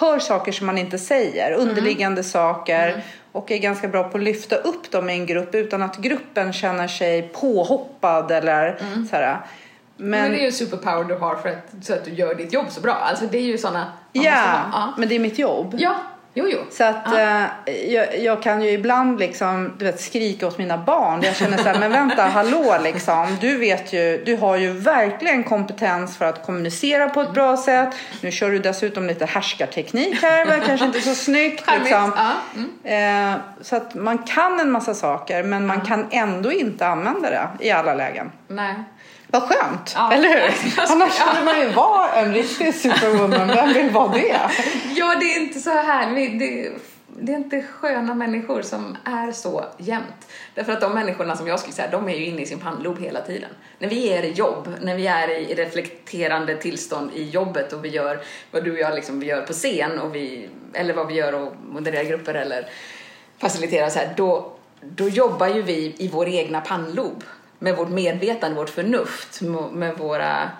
[0.00, 3.02] hör saker som man inte säger, underliggande saker.
[3.32, 6.52] Och är ganska bra på att lyfta upp dem i en grupp utan att gruppen
[6.52, 8.78] känner sig påhoppad eller
[9.10, 9.38] så här.
[9.96, 12.52] Men, det är ju en superpower du har för att, så att du gör ditt
[12.52, 12.92] jobb så bra.
[12.92, 13.92] Alltså det är ju såna...
[14.12, 14.94] man Ja, ha- ja.
[14.98, 15.74] men det är mitt jobb.
[15.78, 15.94] Ja,
[16.34, 16.58] jo, jo.
[16.70, 17.44] Så att eh,
[17.92, 21.22] jag, jag kan ju ibland liksom, du vet, skrika åt mina barn.
[21.22, 23.36] Jag känner så här, men vänta, hallå liksom.
[23.40, 27.88] Du vet ju, du har ju verkligen kompetens för att kommunicera på ett bra sätt.
[28.20, 31.64] Nu kör du dessutom lite härskarteknik här, var kanske inte så snyggt.
[31.78, 32.12] Liksom.
[32.16, 32.32] Ja.
[32.54, 33.34] Mm.
[33.34, 37.48] Eh, så att man kan en massa saker, men man kan ändå inte använda det
[37.60, 38.32] i alla lägen.
[38.48, 38.74] Nej.
[39.32, 40.12] Vad skönt, Ja.
[40.12, 40.80] eller hur?
[40.92, 43.48] Annars skulle man ju vara en riktig superwoman.
[43.48, 44.40] Vem vill vara det?
[44.94, 46.14] Ja, det är inte så här.
[46.14, 46.72] vi- Det,
[47.22, 50.28] det är inte sköna människor som är så jämt.
[50.54, 53.00] Därför att de människorna som jag skulle säga, de är ju inne i sin pannlob
[53.00, 53.50] hela tiden.
[53.78, 57.88] När vi är i jobb, när vi är i reflekterande tillstånd i jobbet och vi
[57.88, 61.14] gör vad du och jag liksom, vi gör på scen och vi, eller vad vi
[61.14, 62.68] gör och modererar grupper eller
[63.38, 67.24] faciliterar så här, då, då jobbar ju vi i vår egna pannlob
[67.62, 69.40] med vårt medvetande, vårt förnuft,
[69.72, 70.50] med- våra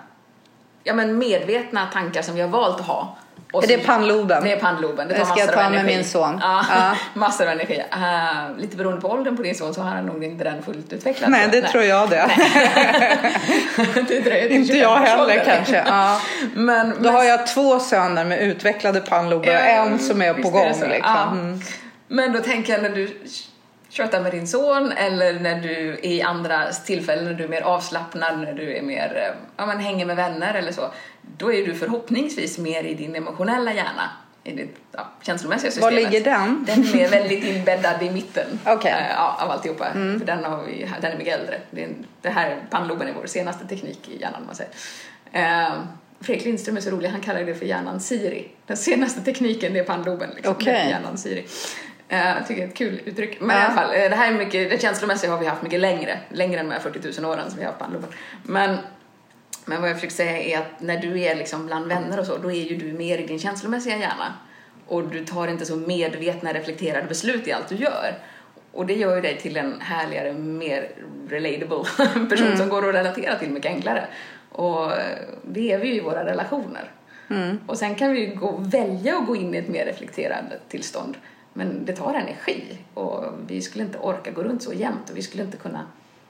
[0.83, 3.17] ja, men medvetna tankar som vi har valt att ha.
[3.53, 4.43] Och Är det pannloben?
[4.43, 5.07] Det är pannloben.
[5.07, 5.95] Det Det tar ska jag massor ta av med energi.
[5.97, 6.37] min son.
[6.41, 6.95] Ja, Ja.
[7.19, 7.83] massor av energi.
[7.93, 10.93] Uh, lite beroende på åldern på din son så har han nog inte den fullt
[10.93, 11.31] utvecklad.
[11.31, 12.31] Nej, det tror jag det.
[14.07, 15.43] det dröjer till Inte jag 25 års heller ålder.
[15.45, 15.83] kanske.
[15.87, 16.21] Ja.
[16.55, 20.49] Men, Då men- har jag två söner med utvecklade pannlober och en som är på
[20.49, 20.67] gång.
[20.67, 20.87] det så.
[20.87, 21.39] liksom.
[21.39, 21.59] Mm.
[22.07, 23.21] Men då tänker jag när du
[23.91, 28.39] tjötar med din son eller när du i andra tillfällen när du är mer avslappnad,
[28.39, 30.91] när du är mer, eh, ja men hänger med vänner eller så,
[31.37, 34.09] då är du förhoppningsvis mer i din emotionella hjärna,
[34.43, 35.93] i ditt ja, känslomässiga systemet.
[35.93, 36.65] Var ligger den?
[36.67, 38.59] Den är väldigt inbäddad i mitten.
[38.65, 38.77] Mm.
[38.77, 39.91] eh, ja, av alltihopa.
[39.93, 41.59] För den, har vi, den är mycket äldre.
[41.71, 41.89] Det, är,
[42.21, 44.71] det här pannloben är vår senaste teknik i hjärnan, man säger.
[45.31, 45.73] Eh,
[46.21, 48.47] Fredrik Lindström är så rolig, han kallar det för hjärnan Siri.
[48.67, 50.29] Den senaste tekniken det är pannloben.
[50.35, 50.55] Liksom.
[50.59, 51.45] Det är hjärnan Siri.
[52.11, 53.37] Eh, jag tycker det är ett kul uttryck.
[53.41, 53.61] Men Ja.
[53.61, 56.19] i alla fall, eh, det här är mycket, det känslomässiga har vi haft mycket längre.
[56.29, 58.09] Längre än de här 40 000 åren som vi har haft pannloben.
[58.43, 58.77] Men,
[59.65, 62.37] men vad jag försöker säga är att när du är liksom bland vänner och så,
[62.37, 64.33] då är ju du mer i din känslomässiga hjärna.
[64.87, 68.13] Och du tar inte så medvetna, reflekterade beslut i allt du gör.
[68.71, 70.89] Och det gör ju dig till en härligare, mer
[71.29, 71.83] relatable
[72.29, 74.05] person som går att relatera till mycket enklare.
[74.49, 76.91] Och eh, det är vi ju i våra relationer.
[77.67, 81.17] Och sen kan vi ju gå, välja att gå in i ett mer reflekterande tillstånd.
[81.53, 85.21] Men det tar energi och vi skulle inte orka gå runt så jämt och vi
[85.21, 85.85] skulle inte kunna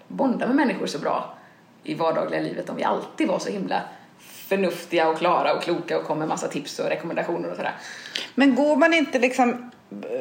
[0.08, 1.38] bonda med människor så bra
[1.84, 3.82] i vardagliga livet om vi alltid var så himla
[4.20, 7.76] förnuftiga och klara och kloka och kom med massa tips och rekommendationer och sådär.
[8.36, 9.72] Men går man inte liksom,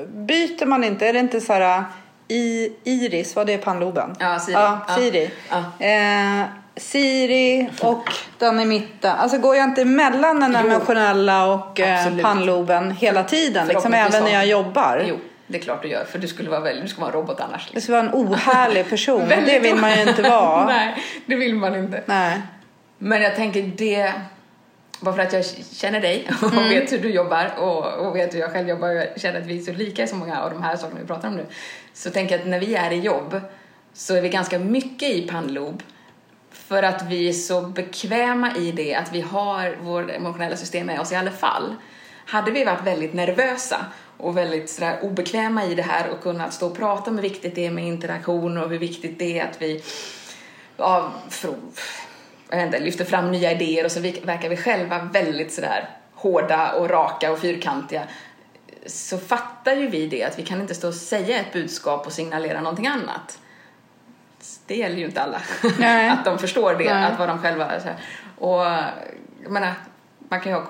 [0.09, 1.85] byter man inte, är det inte så här
[2.29, 4.17] i Iris, vad det är pannloben?
[4.19, 4.55] Ja, Siri.
[4.55, 4.95] Ja, Ja.
[4.95, 5.31] Siri.
[5.51, 5.87] Ja.
[5.87, 6.47] Eh,
[6.81, 9.13] Siri och den i mitten.
[9.17, 12.23] Alltså går jag inte emellan den emotionella och eh, Absolut.
[12.23, 13.69] pannloben hela tiden?
[13.69, 15.05] Liksom, även när jag jobbar?
[15.09, 15.17] Jo,
[15.47, 17.41] det är klart du gör för du skulle vara, väldigt, du skulle vara en robot
[17.41, 17.67] annars.
[17.67, 17.81] Liksom.
[17.81, 19.29] ska vara en ohärlig person.
[19.47, 20.65] det vill man ju inte vara.
[20.67, 22.03] Nej, det vill man inte.
[22.07, 22.43] Nej.
[22.99, 24.13] Men jag tänker det,
[25.01, 26.69] bara för att jag känner dig och Mm.
[26.69, 29.47] vet hur du jobbar och, och vet hur jag själv jobbar och jag känner att
[29.47, 31.47] vi är så lika i så många av de här sakerna vi pratar om nu.
[31.95, 33.41] Så tänker jag att när vi är i jobb
[33.95, 35.83] så är vi ganska mycket i pannlob
[36.71, 41.01] för att vi är så bekväma i det att vi har vårt emotionella system med
[41.01, 41.75] oss i alla fall.
[42.25, 46.67] Hade vi varit väldigt nervösa och väldigt sådär obekväma i det här och kunnat stå
[46.67, 49.63] och prata om hur viktigt det är med interaktion och hur viktigt det är att
[49.63, 49.83] vi
[50.77, 51.55] ja, för,
[52.51, 56.91] jag inte, lyfter fram nya idéer och så verkar vi själva väldigt sådär hårda och
[56.91, 58.03] raka och fyrkantiga
[58.87, 62.13] så fattar ju vi det att vi kan inte stå och säga ett budskap och
[62.13, 63.39] signalera någonting annat.
[64.67, 65.41] Det gäller ju inte alla.
[66.13, 67.05] Att de förstår det, Nej.
[67.05, 67.97] att vad de själva så här.
[68.39, 68.61] Och
[69.43, 69.73] jag menar,
[70.29, 70.67] man kan ju ha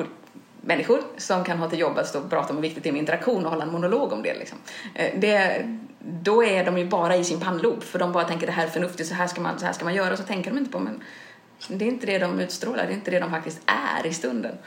[0.61, 2.93] människor som kan ha till jobb att stå och prata om hur viktigt det är
[2.93, 4.35] med interaktion och hålla en monolog om det.
[4.39, 4.59] Liksom.
[4.95, 5.65] Eh, det
[5.99, 8.71] då är de ju bara i sin pannlob för de bara tänker det här är
[8.71, 10.71] förnuftigt, så här ska man, så här ska man göra och så tänker de inte
[10.71, 11.03] på men
[11.69, 14.59] det är inte det de utstrålar, det är inte det de faktiskt är i stunden.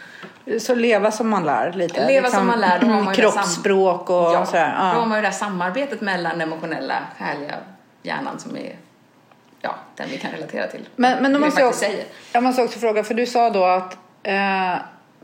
[0.60, 1.82] Så leva som man lär lite.
[1.84, 2.08] liksom.
[2.08, 4.76] Leva som man lär, då har man Kroppsspråk och ja, sådär.
[4.78, 5.06] Då har Ja.
[5.06, 7.56] man ju det här samarbetet mellan den emotionella, härliga
[8.04, 8.76] hjärnan som är
[9.64, 10.90] ja, den vi kan relatera till.
[10.96, 12.06] Men, men då måste jag, också, säger.
[12.32, 14.76] jag måste också fråga, för du sa då att eh,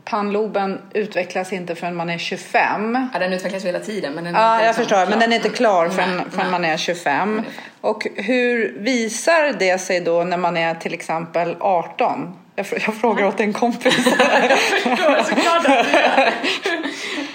[0.04, 3.08] pannloben utvecklas inte förrän man är 25.
[3.12, 4.12] Ja, den utvecklas hela tiden.
[4.12, 4.96] Men den är Ja, inte jag liksom förstår.
[4.96, 5.06] klar.
[5.10, 7.28] Men den är inte klar Nej, förrän, nej, förrän man är 25.
[7.30, 7.52] Ungefär.
[7.80, 12.36] Och hur visar det sig då när man är till exempel 18?
[12.54, 13.94] Jag, jag frågar åt en kompis.
[14.04, 16.34] förstår såklart att det är.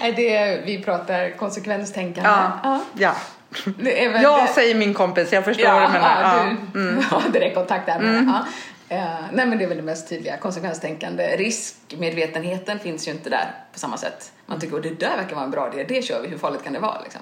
[0.00, 2.30] Nej, det vi pratar konsekvenstänkande.
[2.62, 2.80] Ja.
[2.98, 3.14] ja.
[4.22, 6.22] Jag det- säger min kompis, jag förstår ja, vad du menar.
[6.22, 6.36] ja,
[6.74, 6.80] Ja.
[6.80, 6.96] Mm.
[6.96, 8.46] du har direktkontakt där med ja.
[8.88, 11.36] Eh, nej men det är väl det mest tydliga, konsekvenstänkande.
[11.36, 14.32] Riskmedvetenheten finns ju inte där på samma sätt.
[14.46, 16.64] Man tycker att det där verkar vara en bra idé, det kör vi, hur farligt
[16.64, 17.20] kan det vara liksom?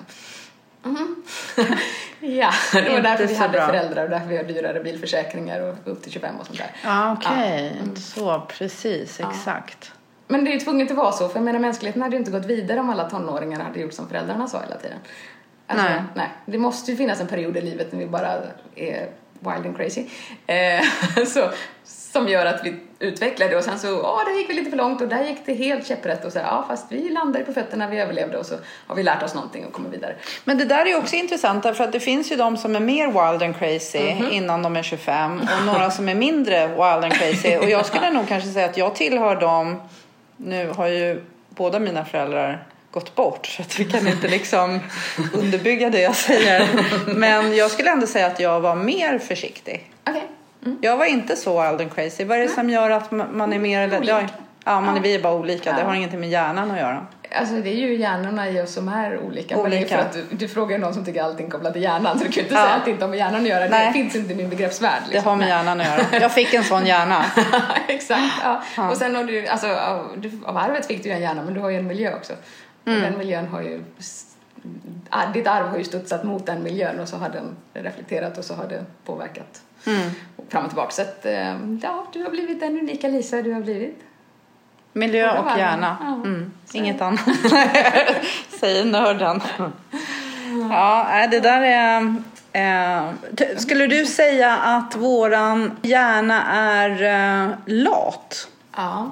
[0.83, 1.23] Mhm.
[2.21, 3.67] ja, det var därför vi hade bra.
[3.67, 6.71] föräldrar och därför vi har dyrare bilförsäkringar och upp till 25 och sånt där.
[6.85, 7.77] Ja, okej.
[7.95, 8.01] Ja.
[8.01, 9.93] Så, precis, exakt.
[10.29, 12.31] Men det är ju tvunget att vara så, för jag menar mänskligheten hade ju inte
[12.31, 14.99] gått vidare om alla tonåringar hade gjort som föräldrarna sa hela tiden.
[15.67, 16.03] Alltså, Nej.
[16.15, 16.29] nej.
[16.47, 18.29] Det måste ju finnas en period i livet när vi bara
[18.77, 19.09] är
[19.41, 20.05] wild and crazy.
[20.47, 21.51] Eh, så,
[21.85, 24.77] som gör att vi utvecklar det och sen så, ja, där gick vi lite för
[24.77, 27.89] långt och där gick det helt käpprätt och så, ja, fast vi landade på fötterna,
[27.89, 28.55] vi överlevde och så
[28.87, 30.15] har vi lärt oss någonting och kommer vidare.
[30.45, 32.81] Men det där är ju också intressant därför att det finns ju de som är
[32.81, 34.29] mer wild and crazy Mhm.
[34.33, 37.57] innan de är 25 och några som är mindre wild and crazy.
[37.57, 39.83] Och jag skulle nog kanske säga att jag tillhör dem,
[40.37, 44.81] nu har ju båda mina föräldrar gått bort så att vi kan inte liksom
[45.33, 46.69] underbygga det jag säger.
[47.07, 49.91] Men jag skulle ändå säga att jag var mer försiktig.
[50.09, 50.23] Okej.
[50.81, 52.25] Jag var inte så wild and crazy.
[52.25, 53.81] Vad är det som gör att ma- man är mer...
[53.81, 54.29] Eller, Olika.
[54.65, 55.73] ja, man är, vi är bara olika.
[55.73, 57.07] Det har ingenting med hjärnan att göra.
[57.39, 59.57] Alltså det är ju hjärnorna i oss som är olika.
[59.57, 59.97] Men det är Olika.
[59.97, 62.43] för att du, du frågar någon som tycker allting kopplat till hjärnan så du kan
[62.43, 62.61] inte Ja.
[62.63, 63.69] säga att det inte har med hjärnan att göra.
[63.69, 63.87] Nej.
[63.87, 65.03] Det finns inte i min begreppsvärld.
[65.07, 65.29] Det liksom.
[65.31, 65.57] har med Nej.
[65.57, 66.21] hjärnan att göra.
[66.23, 67.25] Jag fick en sån hjärna.
[67.89, 68.21] Exakt.
[68.45, 68.63] Ja.
[68.77, 68.91] Ja.
[68.91, 71.55] Och sen har du, alltså av, du, av arvet fick du ju en hjärna men
[71.55, 72.33] du har ju en miljö också.
[72.87, 73.03] Mm.
[73.03, 73.85] Den miljön har ju,
[75.35, 78.55] ditt arv har ju studsat mot den miljön och så har den reflekterat och så
[78.55, 80.11] har det påverkat Mm.
[80.49, 80.91] fram och tillbaka.
[80.91, 83.99] Så att, eh, ja, du har blivit den unika Lisa du har blivit.
[84.93, 85.97] Miljö och hjärna.
[86.01, 86.15] Ja.
[86.15, 86.53] Mm.
[86.73, 87.21] Inget annat.
[88.61, 89.41] Säger nörden.
[90.71, 92.15] Ja, det där är...
[92.53, 93.11] Eh,
[93.57, 98.49] skulle du säga att våran hjärna är eh, lat?
[98.77, 99.11] Ja,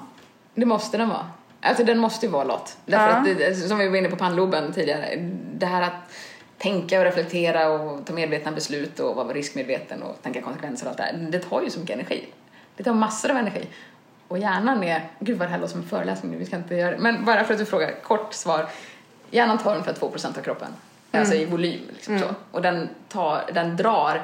[0.54, 1.26] det måste den vara.
[1.62, 2.77] Alltså den måste ju vara lat.
[2.87, 3.33] Därför Ja.
[3.33, 5.16] att, det, som vi var inne på pannloben tidigare,
[5.55, 6.12] det här att
[6.59, 10.98] tänka och reflektera och ta medvetna beslut och vara riskmedveten och tänka konsekvenser och allt
[10.98, 12.29] det här, det tar ju så mycket energi.
[12.77, 13.66] Det tar massor av energi.
[14.29, 16.75] Och hjärnan är, gud vad det här låter som en föreläsning nu, vi ska inte
[16.75, 16.98] göra det.
[16.98, 18.66] Men bara för att du frågar, kort svar.
[19.31, 20.68] Hjärnan tar ungefär 2% av kroppen.
[21.11, 22.27] Alltså i volym liksom så.
[22.51, 24.22] Och den, tar, den drar,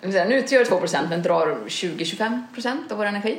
[0.00, 3.38] nu utgör 2% men drar 20-25% av vår energi.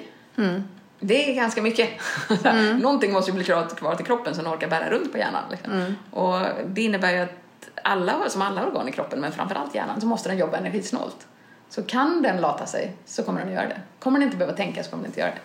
[1.06, 1.90] Det är ganska mycket.
[2.28, 5.44] Så här, Någonting måste ju bli kvar, till kroppen som orkar bära runt på hjärnan.
[5.52, 5.96] Liksom.
[6.12, 7.30] Och det innebär ju att
[7.84, 11.28] alla, som alla organ i kroppen, men framförallt hjärnan, så måste den jobba energisnålt.
[11.70, 13.82] Så kan den lata sig så kommer den att göra det.
[14.00, 15.42] Kommer den inte behöva tänka så kommer den inte göra det.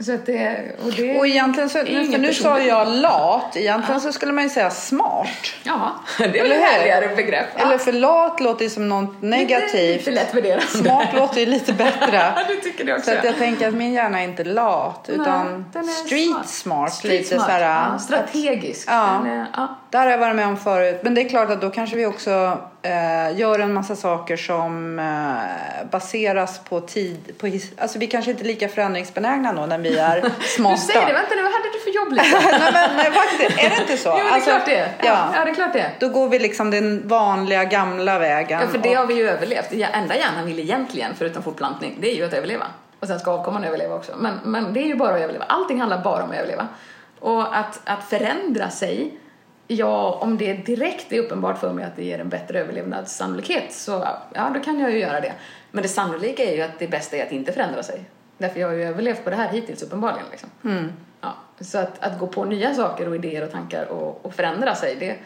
[0.00, 4.12] Så att det, och det Och egentligen så, nu, nu sa jag lat, egentligen så
[4.12, 5.28] skulle man ju säga smart.
[5.62, 7.46] Ja, det är väl Eller ett härligare begrepp.
[7.56, 7.62] Ja.
[7.62, 9.96] Eller för lat låter ju som något Lite, negativt.
[9.98, 10.66] lite lätt värderande.
[10.66, 11.98] Smart låter ju lite bättre.
[12.36, 13.10] Ja, du tycker det också.
[13.10, 16.92] Så att jag tänker att min hjärna är inte lat utan är street smart.
[16.92, 17.46] Street lite smart.
[17.46, 18.88] såhär, ja, strategisk.
[18.90, 19.26] Ja.
[19.26, 19.78] Är, ja.
[19.90, 21.00] Där har jag varit med om förut.
[21.02, 22.58] Men det är klart att då kanske vi också
[23.36, 27.38] gör en massa saker som eh, baseras på tid.
[27.40, 30.20] På his- alltså vi kanske inte är lika förändringsbenägna då när vi är
[30.56, 30.74] smarta.
[30.76, 32.40] Du säger det, vänta nu, vad hade du för jobb liksom?
[32.60, 34.08] nej, men, nej, faktiskt, är det inte så?
[34.18, 34.88] Jo, det är Alltså, klart det.
[35.02, 35.90] Ja, Ja, det är klart det.
[36.00, 38.60] Då går vi liksom den vanliga gamla vägen.
[38.60, 39.70] Ja, för det och- har vi ju överlevt.
[39.70, 42.66] Det enda hjärnan vill egentligen, förutom fortplantning, det är ju att överleva.
[43.00, 44.12] Och sen ska avkomman överleva också.
[44.16, 45.44] Men, men det är ju bara att överleva.
[45.48, 46.68] Allting handlar bara om att överleva.
[47.20, 49.12] Och att, att förändra sig,
[49.68, 54.06] ja, om det direkt är uppenbart för mig att det ger en bättre överlevnadssannolikhet, så
[54.34, 55.32] ja, då kan jag ju göra det.
[55.70, 58.04] Men det sannolika är ju att det bästa är att inte förändra sig.
[58.38, 60.26] Därför jag har ju överlevt på det här hittills uppenbarligen.
[60.30, 60.50] Liksom.
[61.20, 64.74] Ja, så att, att gå på nya saker och idéer och tankar och, och förändra
[64.74, 65.16] sig, det,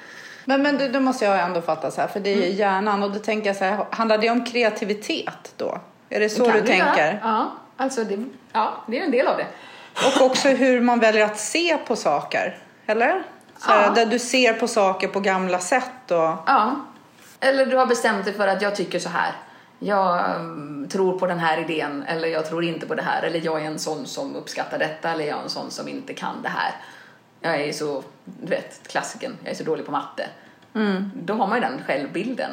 [0.44, 2.48] Men, men det, det måste jag ändå fatta så här, för det är Mm.
[2.48, 5.80] ju hjärnan och då tänker jag så här, handlar det om kreativitet då?
[6.08, 7.06] Är det så kan du det tänker?
[7.06, 7.18] göra.
[7.22, 9.46] Ja, alltså det, ja, det är en del av det.
[10.20, 13.22] Och också hur man väljer att se på saker, eller?
[13.64, 13.90] Så här, Ja.
[13.90, 16.36] Där du ser på saker på gamla sätt och...
[16.46, 16.76] Ja.
[17.40, 19.32] Eller du har bestämt dig för att jag tycker så här.
[19.78, 23.22] Jag mm, tror på den här idén eller jag tror inte på det här.
[23.22, 26.14] Eller jag är en sån som uppskattar detta eller jag är en sån som inte
[26.14, 26.74] kan det här.
[27.40, 29.36] Jag är så, du vet, klassiken.
[29.42, 30.26] Jag är så dålig på matte.
[31.14, 32.50] Då har man ju den självbilden.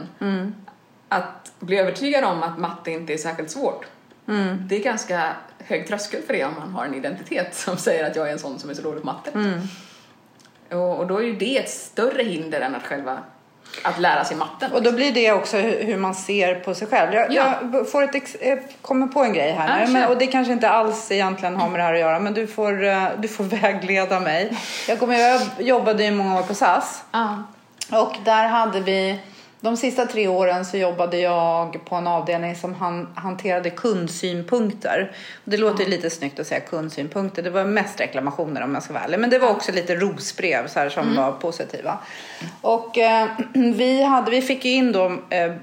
[1.09, 3.85] Att bli övertygad om att matte inte är särskilt svårt.
[4.59, 8.15] Det är ganska hög tröskel för det om man har en identitet som säger att
[8.15, 9.31] jag är en sån som är så dålig på matte.
[10.71, 13.17] Och, och då är ju det ett större hinder än att själva
[13.83, 14.71] att lära sig matten.
[14.71, 17.13] Och då blir det också hur man ser på sig själv.
[17.13, 17.53] Jag, Ja.
[17.73, 18.35] jag får ett ex-
[18.81, 19.91] kommer på en grej här nu.
[19.93, 22.19] Men, och det kanske inte alls egentligen har med det här att göra.
[22.19, 24.57] Men du får, eh, du får vägleda mig.
[24.87, 27.03] Jag, kommer, jag jobbade ju många år på SAS.
[27.11, 27.43] Ja.
[27.91, 29.19] Och där hade vi,
[29.61, 35.11] de sista tre åren så jobbade jag på en avdelning som han, hanterade kundsynpunkter.
[35.43, 37.43] Det låter ju lite snyggt att säga kundsynpunkter.
[37.43, 39.19] Det var mest reklamationer om jag ska vara ärlig.
[39.19, 41.97] Men det var också lite rosbrev så här, som var positiva.
[42.61, 45.53] Och eh, vi, hade, vi fick in då eh,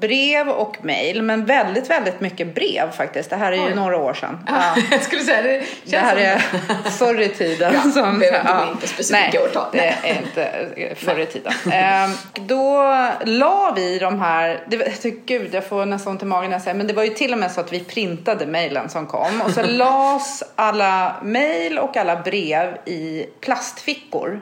[0.00, 1.22] brev och mejl.
[1.22, 3.30] Men väldigt, väldigt mycket brev faktiskt.
[3.30, 3.74] Det här är ju Oj.
[3.74, 4.38] några år sedan.
[4.54, 4.76] Ja.
[4.90, 6.38] Jag skulle säga det Det här är
[6.90, 7.74] förr i tiden.
[7.74, 9.66] Ja, som, behöver inte gå in på specifika nej, årtal.
[9.72, 11.52] det är inte förr i tiden.
[11.72, 12.82] Ehm, då
[13.24, 16.76] la vi de här, det, gud jag får nästan ont i magen när jag säger
[16.76, 19.50] men det var ju till och med så att vi printade mejlen som kom och
[19.50, 24.40] så las alla mejl och alla brev i plastfickor.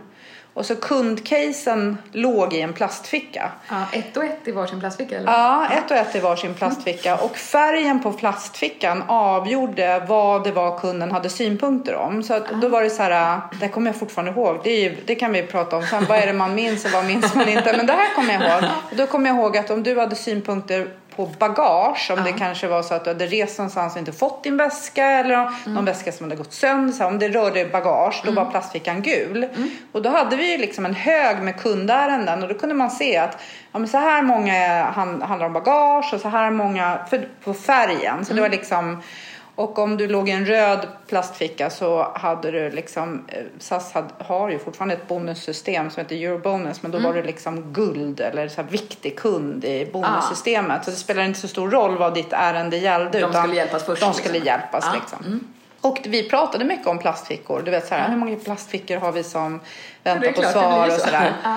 [0.55, 3.51] Och så kundcasen låg i en plastficka.
[3.69, 5.33] Ja, ett och ett i varsin plastficka eller?
[5.33, 7.17] Ja, ett och ett i varsin plastficka.
[7.17, 12.23] Och färgen på plastfickan avgjorde vad det var kunden hade synpunkter om.
[12.23, 14.61] Så då var det så här, det kommer jag fortfarande ihåg.
[14.65, 16.05] Det, är ju, det kan vi prata om sen.
[16.09, 17.77] Vad är det man minns och vad minns man inte?
[17.77, 18.71] Men det här kommer jag ihåg.
[18.91, 22.66] Och då kommer jag ihåg att om du hade synpunkter på bagage, om det kanske
[22.66, 26.12] var så att du hade rest någonstans och inte fått din väska eller någon väska
[26.12, 26.92] som hade gått sönder.
[26.92, 29.48] Så om det rörde bagage, då var plastfickan gul.
[29.92, 33.16] Och då hade vi ju liksom en hög med kundärenden och då kunde man se
[33.16, 33.38] att
[33.72, 37.55] ja, men så här många hand, handlar om bagage och så här många för, på
[37.55, 38.25] färgen.
[38.25, 39.03] Så det var liksom
[39.55, 44.09] och om du låg i en röd plastficka så hade du liksom, eh, SAS hade,
[44.19, 48.49] har ju fortfarande ett bonussystem som heter Eurobonus men då var du liksom guld eller
[48.49, 50.85] så viktig kund i bonussystemet.
[50.85, 53.11] Så det spelar inte så stor roll vad ditt ärende gällde.
[53.11, 54.47] De utan skulle hjälpas först, De skulle liksom.
[54.47, 55.01] hjälpas Ja.
[55.01, 55.41] liksom.
[55.81, 57.62] Och vi pratade mycket om plastfickor.
[57.65, 59.61] Du vet så här, hur många plastfickor har vi som
[60.03, 61.01] väntar på svar och så.
[61.01, 61.33] sådär.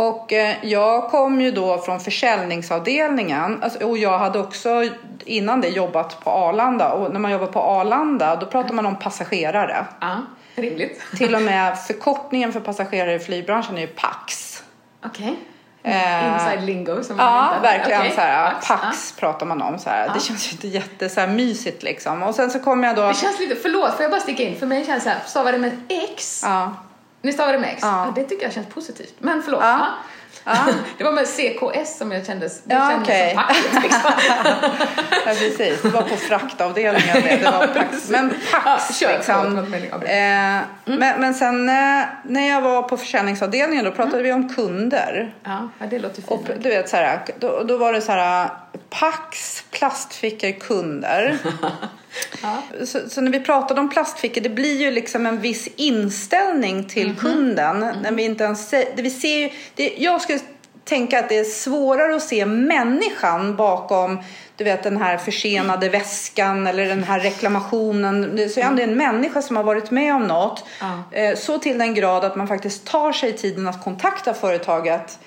[0.00, 0.06] Ja.
[0.08, 4.84] Och eh, jag kom ju då från försäljningsavdelningen alltså, och jag hade också
[5.24, 8.96] innan det jobbat på Arlanda och när man jobbar på Arlanda då pratar man om
[8.98, 9.86] passagerare.
[10.00, 10.16] Ja,
[10.54, 11.00] rimligt.
[11.16, 14.62] Till och med förkortningen för passagerare i flygbranschen är ju PAX.
[15.06, 15.36] Okej.
[15.82, 18.68] Eh, Inside lingo som man Ja, inte- verkligen Okej, så här, Pax.
[18.68, 20.10] PAX pratar man om så här.
[20.14, 22.22] Det känns ju inte jätte så här, mysigt liksom.
[22.22, 23.08] Och sen så kom jag då...
[23.08, 24.56] Det känns lite, förlåt, får jag bara sticka in?
[24.58, 26.42] För mig känns det här, stavar det med X?
[26.44, 26.74] Ja.
[27.22, 27.78] Ni stavar det med X?
[27.82, 28.06] Ja.
[28.06, 28.12] Ja.
[28.14, 29.14] det tycker jag känns positivt.
[29.18, 29.60] Men förlåt.
[29.62, 29.86] Ja.
[30.44, 30.56] Ja.
[30.98, 33.34] Det var med CKS som jag kändes, det Ja, kändes okej.
[33.34, 34.10] som packet liksom.
[35.26, 35.82] Ja, precis.
[35.82, 37.16] Det var på fraktavdelningen.
[37.22, 38.08] Det, det var Pax.
[38.08, 39.56] Men Pax Ja, liksom.
[40.04, 45.34] Eh, men, men sen eh, när jag var på försäljningsavdelningen då pratade vi om kunder.
[45.44, 46.62] Ja, det låter Och fint.
[46.62, 48.48] du vet så här, då, då var det så här
[48.90, 51.38] Pax, plastfickor, kunder.
[52.84, 57.16] Så, så när vi pratade om plastfickor, det blir ju liksom en viss inställning till
[57.16, 57.86] kunden.
[58.02, 60.38] När vi inte ens sä- det vi ser ju, det, jag skulle
[60.84, 64.18] tänka att det är svårare att se människan bakom
[64.56, 68.36] du vet den här försenade väskan eller den här reklamationen.
[68.36, 70.64] Det så är ändå en människa som har varit med om något.
[70.80, 71.02] Ja.
[71.18, 75.18] Eh, Så till den grad att man faktiskt tar sig tiden att kontakta företaget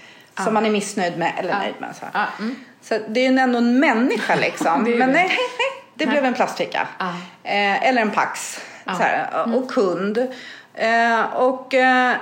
[0.44, 1.96] som man är missnöjd med eller nöjd med.
[2.00, 2.06] Så.
[2.14, 2.56] Ja, mm.
[2.82, 4.84] så det är ju ändå en människa liksom.
[4.86, 5.14] Det är Men det.
[5.14, 6.88] nej, nej, nej, det blev en plastficka.
[7.00, 7.10] Ja.
[7.44, 8.62] Eh, eller en Pax.
[8.86, 10.18] Så här, och kund.
[10.74, 12.16] Eh, och eh,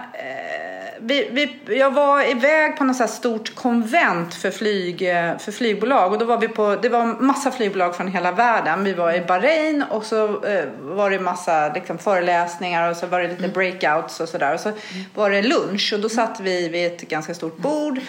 [1.04, 6.12] vi, vi, jag var iväg på något så stort konvent för, flyg, eh, för flygbolag.
[6.12, 8.84] Och då var vi på, det var massa flygbolag från hela världen.
[8.84, 13.20] Vi var i Bahrain och så eh, var det massa liksom, föreläsningar och så var
[13.20, 14.54] det lite breakouts och sådär.
[14.54, 14.72] Och så
[15.16, 18.00] var det lunch och då satt vi vid ett ganska stort bord.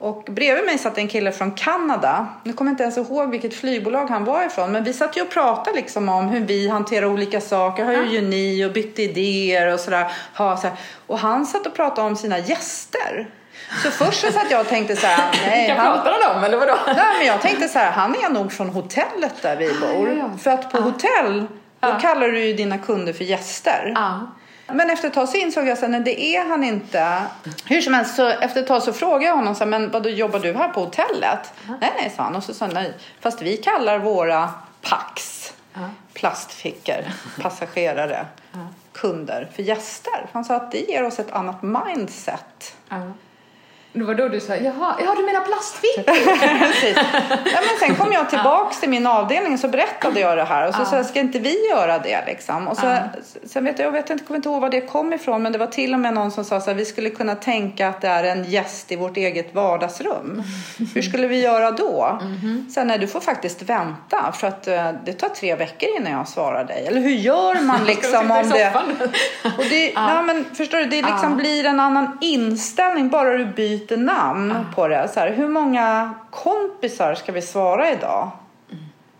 [0.00, 2.26] Och bredvid mig satt en kille från Kanada.
[2.44, 4.72] Nu kommer jag inte ens ihåg vilket flygbolag han var ifrån.
[4.72, 7.84] Men vi satt ju och pratade liksom om hur vi hanterar olika saker.
[7.84, 10.12] Har ju ni och bytt idéer och sådär.
[10.36, 10.58] Ha.
[11.06, 13.28] Och han satt och pratade om sina gäster.
[13.82, 15.30] Så först så satt jag och tänkte så här.
[15.46, 16.74] Nej, Vilka han, pratar han om eller vadå?
[16.86, 20.08] Nej, men jag tänkte så här, han är nog från hotellet där vi bor.
[20.08, 20.38] ja, ja.
[20.38, 21.40] För att på hotell,
[21.80, 21.98] då Ja.
[22.00, 23.92] kallar du ju dina kunder för gäster.
[23.94, 24.20] Ja.
[24.72, 27.22] Men efter ett tag så insåg jag att det är han inte.
[27.64, 30.06] Hur som helst, så efter ett tag så frågade jag honom så här, men vad
[30.10, 31.52] jobbar du här på hotellet?
[31.80, 32.36] Nej, nej, sa han.
[32.36, 34.50] Och så sa han, nej, fast vi kallar våra
[34.82, 35.80] Pax, Ja.
[36.12, 37.04] plastfickor,
[37.42, 38.26] passagerare,
[38.92, 40.26] kunder för gäster.
[40.32, 42.76] Han sa att det ger oss ett annat mindset.
[43.92, 43.98] Ja.
[43.98, 46.58] Det var då du sa, jaha, ja du menar plastfickor?
[46.66, 46.96] Precis.
[47.28, 50.68] Ja, men sen kom jag tillbaks till min avdelning och så berättade jag det här
[50.68, 50.84] och så Ja.
[50.84, 52.68] sa jag, ska inte vi göra det liksom?
[52.68, 52.96] Och så, Ja.
[53.44, 55.58] Sen vet jag, jag vet inte, kommer inte ihåg var det kom ifrån men det
[55.58, 58.08] var till och med någon som sa så här, vi skulle kunna tänka att det
[58.08, 60.42] är en gäst i vårt eget vardagsrum.
[60.94, 62.18] Hur skulle vi göra då?
[62.74, 66.28] Sen nej, du får faktiskt vänta för att eh, det tar tre veckor innan jag
[66.28, 66.84] svarar dig.
[66.86, 68.72] Eller hur gör man liksom om det?
[69.58, 70.22] Och det, ja.
[70.22, 74.74] men förstår du, det liksom blir en annan inställning bara du byter lite namn Ah.
[74.74, 75.08] på det.
[75.08, 78.30] Så här, hur många kompisar ska vi svara idag?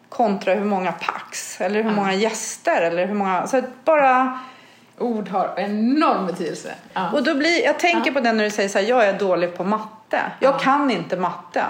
[0.09, 1.95] Kontra hur många pax eller hur Ah.
[1.95, 3.47] många gäster eller hur många...
[3.47, 4.39] Så bara...
[4.99, 6.75] Ord har enorm betydelse.
[6.93, 7.11] Ja.
[7.13, 9.57] Och då blir, jag tänker på det när du säger så här, jag är dålig
[9.57, 10.21] på matte.
[10.41, 10.59] Jag Ja.
[10.59, 11.65] kan inte matte.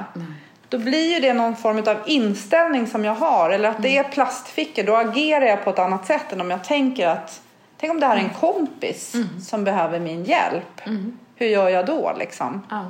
[0.68, 3.50] Då blir ju det någon form av inställning som jag har.
[3.50, 4.82] Eller att det är plastfickor.
[4.82, 7.40] Då agerar jag på ett annat sätt än om jag tänker att
[7.80, 9.14] Tänk om det här är en kompis
[9.48, 10.80] som behöver min hjälp.
[11.40, 12.66] Hur gör jag då liksom?
[12.70, 12.84] Ja.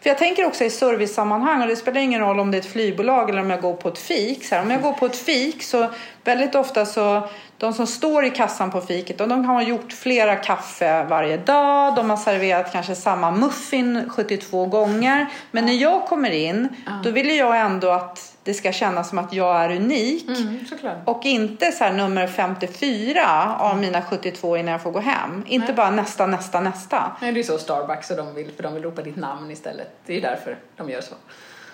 [0.00, 2.72] För jag tänker också i servicesammanhang och det spelar ingen roll om det är ett
[2.72, 4.44] flygbolag eller om jag går på ett fik.
[4.44, 5.90] Så här, om jag går på ett fik så
[6.24, 7.28] väldigt ofta så
[7.58, 11.94] de som står i kassan på fiket och de har gjort flera kaffe varje dag.
[11.94, 15.26] De har serverat kanske samma muffin 72 gånger.
[15.50, 16.68] Men när jag kommer in
[17.04, 20.28] då vill jag ändå att det ska kännas som att jag är unik.
[20.28, 20.58] Mm.
[21.04, 25.44] Och inte så här nummer 54 av mina 72 innan jag får gå hem.
[25.46, 25.76] Inte Nej.
[25.76, 27.16] bara nästa, nästa, nästa.
[27.20, 29.88] Nej, det är så Starbucks och de vill, för de vill ropa ditt namn istället.
[30.06, 31.14] Det är därför de gör så.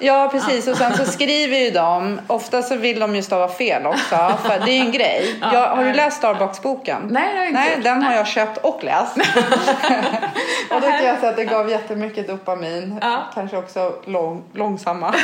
[0.01, 0.67] Ja, precis.
[0.69, 4.61] Och sen så skriver ju de, ofta så vill de ju stava fel också, för
[4.65, 5.37] det är ju en grej.
[5.43, 7.09] Ja, Jag, har du läst Starbucks-boken?
[7.11, 7.85] Nej, det har jag inte Nej, gjort.
[7.85, 9.17] den har jag köpt och läst.
[10.71, 12.99] och då kan jag säga att det gav jättemycket dopamin.
[13.03, 13.23] Ja.
[13.35, 15.15] Kanske också lång, långsamma.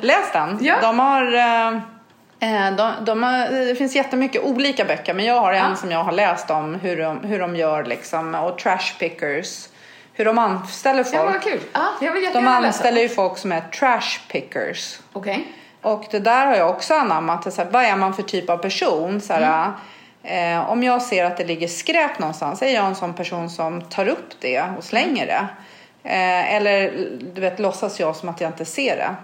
[0.00, 0.58] Läs den.
[0.60, 0.76] Ja.
[0.82, 1.34] De har...
[1.34, 1.68] eh,
[2.66, 5.76] eh, De, de har, det finns jättemycket olika böcker men jag har en Ja.
[5.76, 9.68] som jag har läst om hur de, hur de gör liksom och trash pickers.
[10.16, 11.16] Hur de anställer folk.
[11.16, 11.60] Ja, vad kul.
[11.72, 14.98] Ja, jag vill de anställer ju folk som är trash pickers.
[15.12, 15.52] Okej.
[15.82, 17.54] Och det där har jag också anammat.
[17.54, 19.20] Så här, vad är man för typ av person?
[19.20, 19.72] Så här,
[20.22, 23.82] eh, om jag ser att det ligger skräp någonstans, är jag en sån person som
[23.82, 25.46] tar upp det och slänger det?
[26.08, 29.14] Eh, eller du vet, låtsas jag som att jag inte ser det.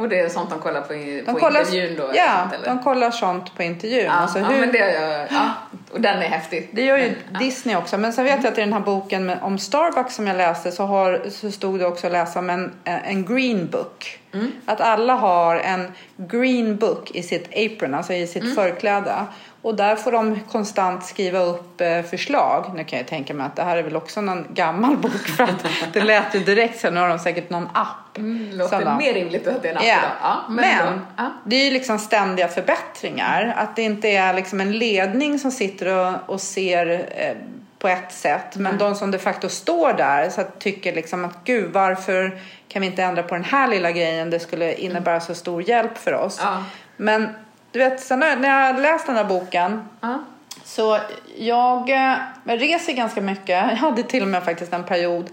[0.00, 2.10] Och det är sånt de kollar på, De på kollar, intervjun då?
[2.14, 4.04] ja, sånt, de kollar sånt på intervjun.
[4.04, 5.50] ja, Alltså, ja, hur, men det gör ja.
[5.92, 6.68] Och den är häftig.
[6.72, 7.38] Det gör ju ja.
[7.38, 7.98] Disney också.
[7.98, 10.84] Men sen vet jag att i den här boken om Starbucks som jag läste så,
[10.86, 14.18] har, så stod det också att läsa om en, en green book.
[14.32, 14.52] Mm.
[14.66, 18.54] Att alla har en green book i sitt apron, alltså i sitt Mm.
[18.54, 19.14] förkläde.
[19.62, 22.70] Och där får de konstant skriva upp eh, förslag.
[22.74, 25.44] Nu kan jag tänka mig att det här är väl också någon gammal bok för
[25.44, 28.18] att det lät ju direkt så nu har de säkert någon app.
[28.18, 29.92] Mm, låter mer rimligt att det är en app Ja.
[29.98, 30.10] idag.
[30.22, 31.32] Ja, men, men ja.
[31.44, 33.54] det är ju liksom ständiga förbättringar.
[33.56, 37.36] Att det inte är liksom en ledning som sitter och, och ser eh,
[37.78, 38.56] på ett sätt.
[38.56, 42.82] Men de som de facto står där så att tycker liksom att gud varför kan
[42.82, 44.30] vi inte ändra på den här lilla grejen.
[44.30, 46.40] Det skulle innebära så stor hjälp för oss.
[46.42, 46.64] Ja.
[46.96, 47.28] Men
[47.72, 50.18] du vet, sen när jag läst den här boken Ja.
[50.64, 50.98] så
[51.36, 52.14] jag eh,
[52.44, 53.48] reser ganska mycket.
[53.48, 55.30] Jag hade till och med faktiskt en period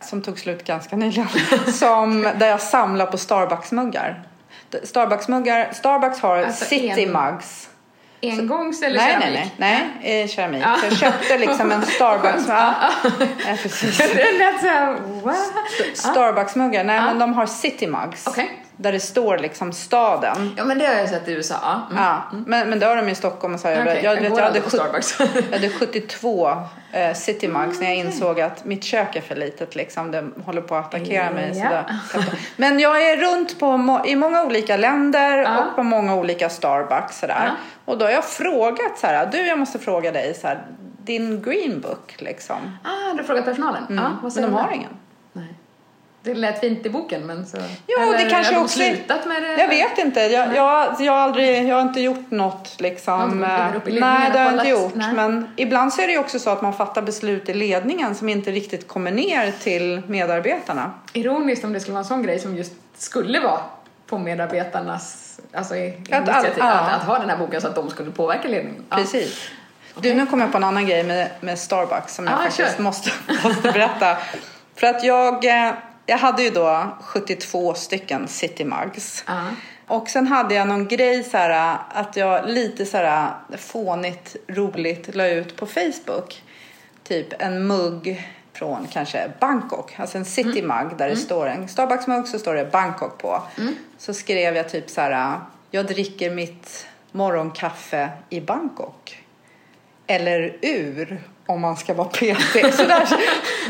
[0.00, 1.28] som tog slut ganska nyligen.
[1.72, 4.22] som, där jag samlar på Starbucks-muggar.
[4.82, 7.68] Starbucks-muggar, Starbucks har Alltså City en- Mugs.
[8.22, 9.38] Engångs eller Nej, keramik?
[9.38, 10.62] nej, nej, nej, eh, keramik.
[10.66, 10.76] Ja.
[10.80, 12.44] Så jag köpte liksom en Starbucks.
[12.48, 12.74] ja,
[13.46, 13.98] ja, precis.
[14.14, 15.36] Det lät såhär, what?
[15.94, 17.02] Starbucks-muggar, nej Ja.
[17.04, 18.26] men de har City Mugs.
[18.26, 18.62] Okej.
[18.78, 20.54] Där det står liksom staden.
[20.56, 21.80] Ja men det har jag sett i USA.
[21.90, 22.02] Mm.
[22.04, 23.68] Ja, men, men det har de i Stockholm och så.
[23.68, 25.20] Jag, Okej, jag, jag vet, går jag, hade aldrig på sjut- Starbucks.
[25.50, 26.56] jag hade 72
[26.92, 29.74] eh, City Mugs när jag insåg att mitt kök är för litet.
[29.74, 30.10] Liksom.
[30.10, 31.54] Det håller på att attackera mig.
[31.54, 31.84] Så där.
[32.56, 35.58] Men jag är runt på, i många olika länder Ja.
[35.64, 37.18] och på många olika Starbucks.
[37.18, 37.42] Sådär.
[37.44, 37.50] Ja.
[37.84, 40.66] Och då har jag frågat så här, du jag måste fråga dig så här,
[41.04, 42.78] din green book liksom.
[42.84, 43.82] Ah, du har frågat personalen?
[43.90, 44.04] Mm.
[44.22, 44.90] Vad men de har ingen.
[46.26, 47.56] Det lät fint i boken men så...
[47.86, 49.60] Jo, Eller det kanske har också- slutat med det?
[49.60, 50.20] Jag vet inte.
[50.20, 53.46] Jag, jag, jag, har aldrig, jag har inte gjort något liksom.
[53.48, 54.94] Ja, du upp i ledningen Nej, det har jag inte gjort.
[54.94, 55.12] Nej.
[55.14, 58.28] Men ibland så är det ju också så att man fattar beslut i ledningen som
[58.28, 60.90] inte riktigt kommer ner till medarbetarna.
[61.12, 63.60] Ironiskt om det skulle vara en sån grej som just skulle vara
[64.06, 66.52] på medarbetarnas alltså, i- Att all- initiativ.
[66.58, 66.70] ja.
[66.72, 68.82] Att, att ha den här boken så att de skulle påverka ledningen.
[68.90, 68.96] Ja.
[68.96, 69.48] Precis.
[70.00, 72.78] Du, nu kommer jag på en annan grej med, med Starbucks som jag Ja, faktiskt
[72.78, 73.10] måste,
[73.44, 74.16] måste berätta.
[74.76, 75.72] För att jag, eh,
[76.06, 79.24] jag hade ju då 72 stycken City Mugs.
[79.26, 79.42] Ja.
[79.86, 85.14] Och sen hade jag någon grej så här att jag lite så här fånigt, roligt
[85.14, 86.42] la ut på Facebook.
[87.02, 92.06] Typ en mugg från kanske Bangkok, alltså en city mug där det står en Starbucks
[92.06, 93.42] mugg så står det Bangkok på.
[93.98, 95.40] Så skrev jag typ så här,
[95.70, 99.24] jag dricker mitt morgonkaffe i Bangkok.
[100.06, 102.74] Eller ur om man ska vara PT.
[102.76, 103.08] Så där.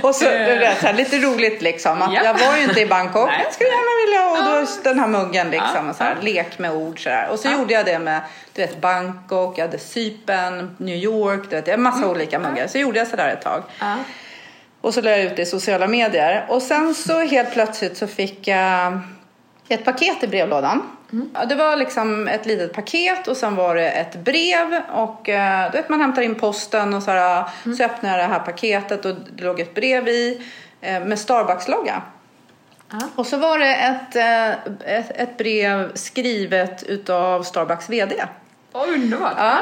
[0.02, 2.02] Och så, det så här, lite roligt liksom.
[2.02, 2.24] Att Ja.
[2.24, 3.28] Jag var ju inte i Bangkok.
[3.28, 3.40] Nej.
[3.44, 5.90] Jag skulle gärna vilja och då den här muggen liksom.
[5.90, 7.28] Och så här, lek med ord så där.
[7.28, 8.20] Och så gjorde jag det med
[8.52, 12.10] du vet, Bangkok, jag hade Cypern, New York, du vet, jag massa Mm.
[12.10, 12.66] olika muggar.
[12.66, 13.62] Så gjorde jag sådär ett tag.
[14.80, 16.46] Och så la jag ut det i sociala medier.
[16.48, 19.00] Och sen så helt plötsligt så fick jag
[19.68, 20.82] ett paket i brevlådan.
[21.34, 25.70] Ja, det var liksom ett litet paket och sen var det ett brev och eh,
[25.70, 27.44] du vet man hämtar in posten och så, här,
[27.76, 30.46] så öppnar jag det här paketet och det låg ett brev i
[30.80, 32.02] eh, med Starbucks-logga.
[32.90, 32.98] Ja.
[33.14, 34.50] Och så var det ett, eh,
[34.94, 38.24] ett, ett brev skrivet utav Starbucks VD.
[38.72, 39.34] Vad underbart!
[39.36, 39.58] Ja.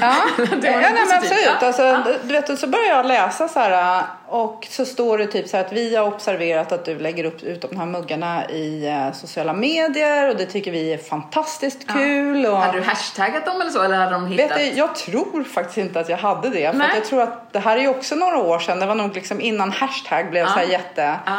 [0.00, 1.44] Ja, Det ja nej, men absolut.
[1.60, 2.02] Ja, Alltså, ja.
[2.22, 5.64] Du vet, så börjar jag läsa så här och så står det typ så här
[5.64, 9.52] att vi har observerat att du lägger upp ut de här muggarna i eh, sociala
[9.52, 12.46] medier och det tycker vi är fantastiskt kul.
[12.46, 14.50] Och, Hade du hashtaggat dem eller så eller hade de hittat?
[14.50, 16.70] Vet du, jag tror faktiskt inte att jag hade det.
[16.70, 16.88] För Nej.
[16.88, 18.80] att jag tror att det här är ju också några år sedan.
[18.80, 21.14] Det var nog liksom innan hashtag blev så här jätte...
[21.26, 21.38] Ja.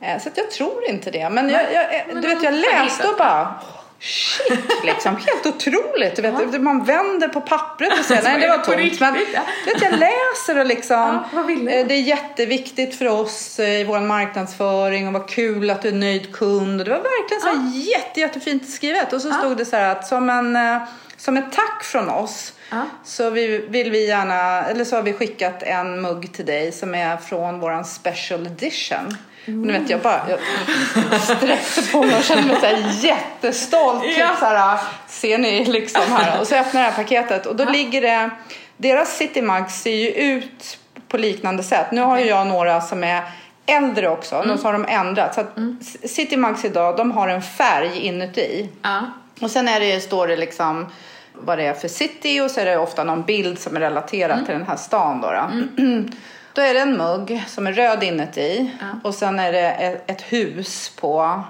[0.00, 1.30] Eh, Så att jag tror inte det.
[1.30, 3.54] Men, jag, jag, eh, Men du vet, jag läste och bara
[4.00, 6.16] Shit liksom, helt otroligt.
[6.16, 8.76] Du vet, Man vänder på pappret och säger nej det var tomt.
[8.76, 9.40] riktigt, Men ja.
[9.66, 14.00] vet, jag läser och liksom, Ja, eh, det är jätteviktigt för oss eh, i vår
[14.00, 16.84] marknadsföring och vad kul att du är nöjd kund.
[16.84, 19.12] Det var verkligen så här jätte, jättefint skrivet.
[19.12, 20.82] Och så stod det så här att som, en, eh,
[21.16, 22.82] som ett tack från oss Ja.
[23.04, 26.94] så vi, vill vi gärna, eller så har vi skickat en mugg till dig som
[26.94, 29.16] är från våran special edition.
[29.46, 34.04] Och nu vet jag bara, jag sträckte på mig och kände mig så här jättestolt.
[34.04, 34.28] Ja.
[34.28, 34.78] Typ så här,
[35.08, 36.40] ser ni liksom här.
[36.40, 38.30] Och så öppnar jag det här paketet och då ligger det,
[38.76, 40.78] deras City Mugs ser ju ut
[41.08, 41.92] på liknande sätt.
[41.92, 43.22] Nu har ju jag några som är
[43.66, 45.34] äldre också, nu så har de ändrat.
[45.34, 45.56] Så att
[46.04, 48.68] City Mugs idag, de har en färg inuti.
[48.82, 49.00] Ja.
[49.40, 50.86] Och sen är det, står det liksom
[51.32, 54.46] vad det är för city och så är det ofta någon bild som är relaterad
[54.46, 55.20] till den här stan.
[55.20, 55.50] Då, då.
[56.52, 58.70] då är det en mugg som är röd inuti
[59.04, 61.44] och sen är det ett, ett hus på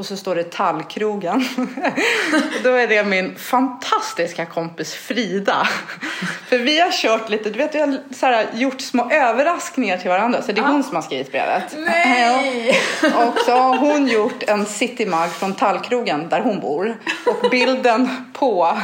[0.00, 1.48] och så står det Tallkrogen.
[2.62, 5.68] Då är det min fantastiska kompis Frida.
[6.46, 10.10] För vi har kört lite, du vet vi har så här, gjort små överraskningar till
[10.10, 10.42] varandra.
[10.42, 11.74] Så det är hon som har skrivit brevet.
[11.76, 12.80] Nej!
[13.02, 16.98] Och så har hon gjort en citymug från Tallkrogen där hon bor.
[17.26, 18.78] Och bilden på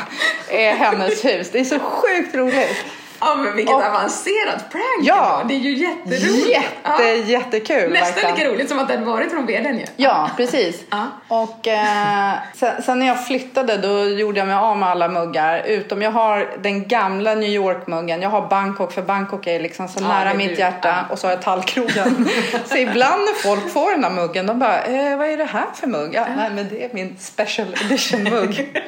[0.48, 1.50] är hennes hus.
[1.52, 2.84] Det är så sjukt roligt.
[3.20, 5.38] Ja men vilket Och- avancerat prank Ja.
[5.40, 5.48] ändå.
[5.48, 6.48] Det är ju jätteroligt.
[6.48, 7.12] Jätte, Ja.
[7.12, 7.92] jättekul.
[7.92, 8.34] Nästan verkligen.
[8.36, 9.84] lika roligt som att hade varit från vdn ju.
[9.96, 10.82] Ja, precis.
[10.90, 11.06] Ja.
[11.28, 15.62] Och eh, sen, sen när jag flyttade då gjorde jag mig av med alla muggar.
[15.66, 18.22] Utom jag har den gamla New York-muggen.
[18.22, 20.54] Jag har Bangkok för Bangkok är liksom så Ja, nära mitt du.
[20.54, 20.94] hjärta.
[21.10, 22.28] Och så har jag tallkrogen.
[22.66, 25.64] så ibland när folk får den här muggen de bara, eh, vad är det här
[25.74, 26.10] för mugg?
[26.14, 28.68] Ja, nej men det är min special edition-mugg.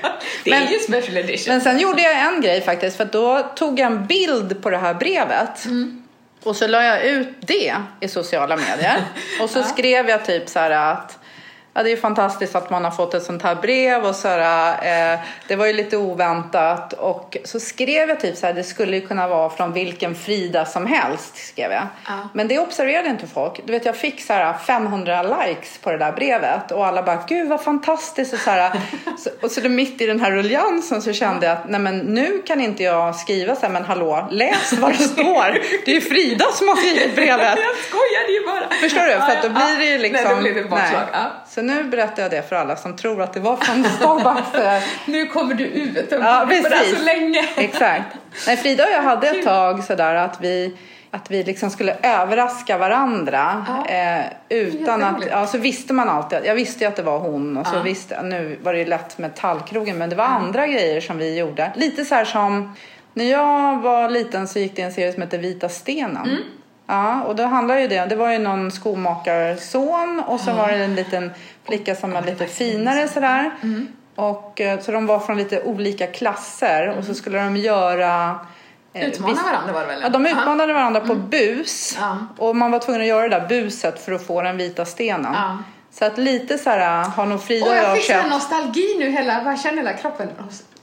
[0.45, 1.53] Det Men- är ju special edition.
[1.55, 4.18] Men sen gjorde jag en grej faktiskt för då tog jag en bild
[4.62, 5.66] på det här brevet.
[6.43, 9.05] Och så la jag ut det i sociala medier.
[9.43, 11.19] Och så skrev jag typ så här att
[11.79, 15.12] Ja, det är fantastiskt att man har fått ett sånt här brev och så här,
[15.12, 18.97] eh, det var ju lite oväntat och så skrev jag typ så här, det skulle
[18.97, 21.87] ju kunna vara från vilken Frida som helst skrev jag.
[22.07, 22.29] Ja.
[22.35, 23.61] Men det observerade inte folk.
[23.64, 27.24] Du vet jag fick så här 500 likes på det där brevet och alla bara
[27.29, 28.81] gud vad fantastiskt och så här.
[29.18, 32.43] så, och så mitt i den här ruljansen så kände jag att nej men nu
[32.47, 35.59] kan inte jag skriva så här men hallå läs vad det står.
[35.85, 37.59] Det är ju Frida som har skrivit brevet.
[37.59, 38.81] Jag skojade ju bara.
[38.81, 39.12] Förstår du?
[39.12, 40.24] För att då blir det ju liksom...
[40.24, 41.09] Nej, då blir det ett bakslag.
[41.49, 44.55] Så nu berättar jag det för alla som tror att det var från Starbucks.
[44.55, 46.12] eh, Nu kommer du ut.
[46.12, 46.99] och Ja, har där precis.
[46.99, 47.49] så länge.
[47.57, 48.05] Exakt.
[48.47, 50.77] Nej, Frida och jag hade ett tag sådär att vi
[51.11, 53.95] att vi liksom skulle överraska varandra Ja.
[53.95, 57.57] eh, utan att, ja så visste man alltid, jag visste ju att det var hon
[57.57, 57.83] och så Ja.
[57.83, 61.39] visste, nu var det ju lätt med tallkrogen men det var andra grejer som vi
[61.39, 61.73] gjorde.
[61.77, 62.75] Lite så här som,
[63.14, 66.16] när jag var liten så gick det en serie som hette Vita stenen.
[66.27, 66.43] Mm.
[66.91, 70.74] Ja, och då handlar ju det, det var ju någon skomakarson och så var det
[70.84, 71.30] en liten
[71.66, 73.51] flicka som var lite finare sådär.
[73.62, 73.89] Mm.
[74.14, 78.39] Och, eh, så de var från lite olika klasser och så skulle de göra
[78.93, 80.01] eh, Utmana viss- varandra var det väl?
[80.03, 82.18] Ja, de utmanade varandra på bus Ja.
[82.39, 85.34] och man var tvungen att göra det där buset för att få den vita stenen.
[85.91, 89.11] Så att lite så här har nog Frida Och jag jag fick sån nostalgi nu
[89.11, 90.28] hela, vad känner hela kroppen?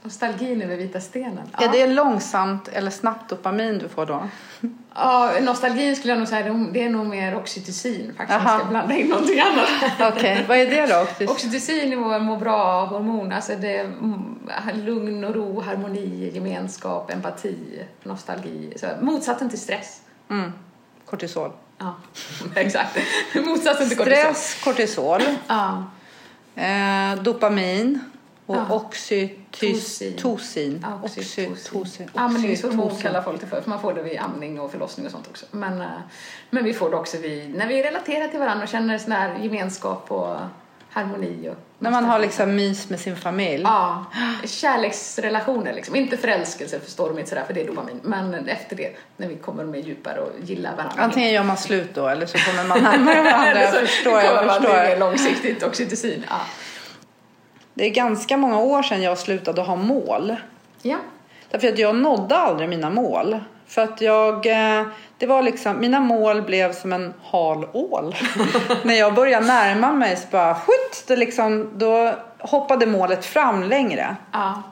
[0.06, 1.48] Nos- Nostalgin över vita stenen.
[1.58, 4.28] Är det långsamt eller snabbt dopamin du får då?
[4.98, 8.40] Ja, nostalgin skulle jag nog säga, det- är nog mer oxytocin faktiskt.
[8.40, 8.50] Aha.
[8.52, 9.68] Jag ska blanda in någonting annat.
[10.16, 10.86] Okej, vad är det
[11.26, 11.32] då?
[11.32, 13.32] Oxytocin är vår må bra-hormon.
[13.32, 14.36] Alltså det är mm,
[14.74, 17.56] lugn och ro, harmoni, gemenskap, empati,
[18.02, 18.72] nostalgi.
[18.76, 20.00] Så motsatsen till stress.
[20.30, 20.52] Mm.
[21.06, 21.50] Kortisol.
[21.78, 21.94] Ja,
[22.54, 22.98] exakt.
[23.46, 24.22] Motsatsen till kortisol.
[24.34, 25.84] Stress, kortisol, Ja.
[26.62, 28.00] eh, dopamin
[28.46, 28.74] och Ja.
[28.74, 30.16] oxytocin.
[30.16, 30.86] Tosin.
[31.02, 32.10] Oxytocin.
[32.14, 35.26] Amningshormon kallar folk det för, för man får det vid amning och förlossning och sånt
[35.30, 35.46] också.
[35.50, 35.86] Men, eh,
[36.50, 39.38] men vi får det också vid, när vi relaterar till varandra och känner sån här
[39.38, 40.36] gemenskap och
[40.90, 41.48] harmoni.
[41.48, 43.62] Och När man har liksom mys med sin familj.
[43.64, 44.04] Ja,
[44.44, 45.96] kärleksrelationer liksom.
[45.96, 48.00] Inte förälskelse förstår de inte sådär för det är dopamin.
[48.02, 51.02] Men efter det, när vi kommer med djupare och gillar varandra.
[51.02, 53.50] Antingen gör man slut då eller så kommer man närmare varandra.
[53.50, 54.98] Eller Jag så förstår, jag man till mer förstår.
[55.00, 56.24] långsiktigt oxytocin.
[56.30, 56.36] Ja.
[57.76, 60.36] Det är ganska många år sedan jag slutade ha mål.
[60.82, 60.96] ja.
[61.50, 63.38] Därför att jag nådde aldrig mina mål.
[63.66, 64.86] För att jag, eh,
[65.18, 68.16] det var liksom, mina mål blev som en hal ål.
[68.82, 74.16] När jag började närma mig så bara, skjut, det liksom, då hoppade målet fram längre.
[74.32, 74.62] Ja.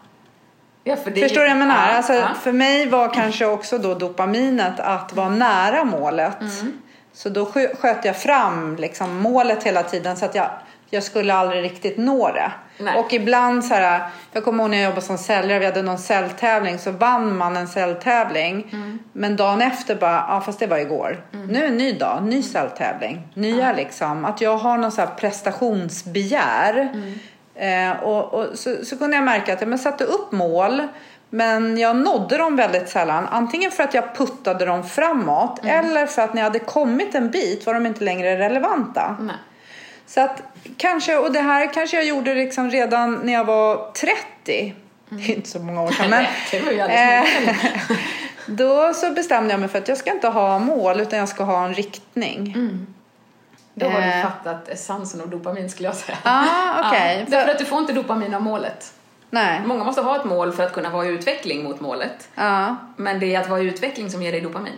[0.84, 1.88] Ja, för det, Förstår du vad jag menar?
[1.88, 2.28] Ja, alltså, ja.
[2.42, 6.40] För mig var kanske också då dopaminet att vara nära målet.
[6.40, 6.72] Mm.
[7.12, 10.50] Så då skö- sköt jag fram liksom målet hela tiden så att jag,
[10.90, 12.52] jag skulle aldrig riktigt nå det.
[12.78, 12.98] Nej.
[12.98, 14.02] Och ibland så här,
[14.32, 17.56] jag kommer ihåg när jag jobbade som säljare, vi hade någon säljtävling så vann man
[17.56, 18.68] en säljtävling.
[18.72, 18.98] Mm.
[19.12, 21.24] Men dagen efter bara, ja fast det var igår.
[21.48, 23.28] Nu är en ny dag, ny säljtävling.
[23.34, 26.92] Nya liksom, att jag har någon så här prestationsbegär.
[26.94, 27.14] Mm.
[27.54, 30.82] Eh, och, och så, så kunde jag märka att jag satte upp mål
[31.30, 33.26] men jag nådde dem väldigt sällan.
[33.30, 35.86] Antingen för att jag puttade dem framåt Mm.
[35.86, 39.16] eller för att när jag hade kommit en bit var de inte längre relevanta.
[39.20, 39.36] Nej.
[40.06, 40.42] Så att
[40.76, 44.74] kanske, och det här kanske jag gjorde liksom redan när jag var 30.
[45.08, 46.24] Det är inte så många år sedan men
[46.90, 47.24] eh,
[48.46, 51.44] då så bestämde jag mig för att jag ska inte ha mål utan jag ska
[51.44, 52.56] ha en riktning.
[53.74, 54.22] Då har du Eh.
[54.22, 56.18] fattat essensen av dopamin skulle jag säga.
[56.22, 56.44] Ah,
[56.88, 57.18] okej.
[57.18, 58.92] Ja, därför att du får inte dopamin av målet.
[59.30, 59.60] Nej.
[59.66, 62.28] Många måste ha ett mål för att kunna vara i utveckling mot målet.
[62.34, 62.76] Ja.
[62.96, 64.72] Men det är att vara i utveckling som ger dig dopamin.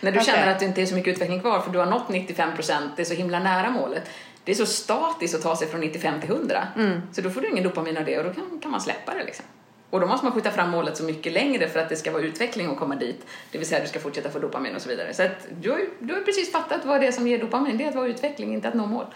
[0.00, 0.34] När du Okej.
[0.34, 3.02] känner att det inte är så mycket utveckling kvar för du har nått 95%, det
[3.02, 4.02] är så himla nära målet.
[4.44, 6.68] Det är så statiskt att ta sig från 95 till 100.
[6.76, 7.00] Mm.
[7.12, 9.24] Så då får du ingen dopamin av det och då kan, kan man släppa det
[9.24, 9.44] liksom.
[9.90, 12.22] Och då måste man skjuta fram målet så mycket längre för att det ska vara
[12.22, 13.26] utveckling och komma dit.
[13.52, 15.14] Det vill säga du ska fortsätta få dopamin och så vidare.
[15.14, 17.78] Så att du har ju du har precis fattat vad det är som ger dopamin.
[17.78, 19.06] Det är att vara utveckling, inte att nå mål.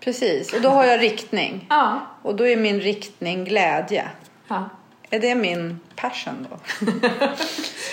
[0.00, 1.66] Precis, och då har jag riktning.
[1.70, 2.06] Ja.
[2.22, 4.08] Och då är min riktning glädje.
[4.48, 4.68] ja.
[5.10, 6.56] Är det min passion då?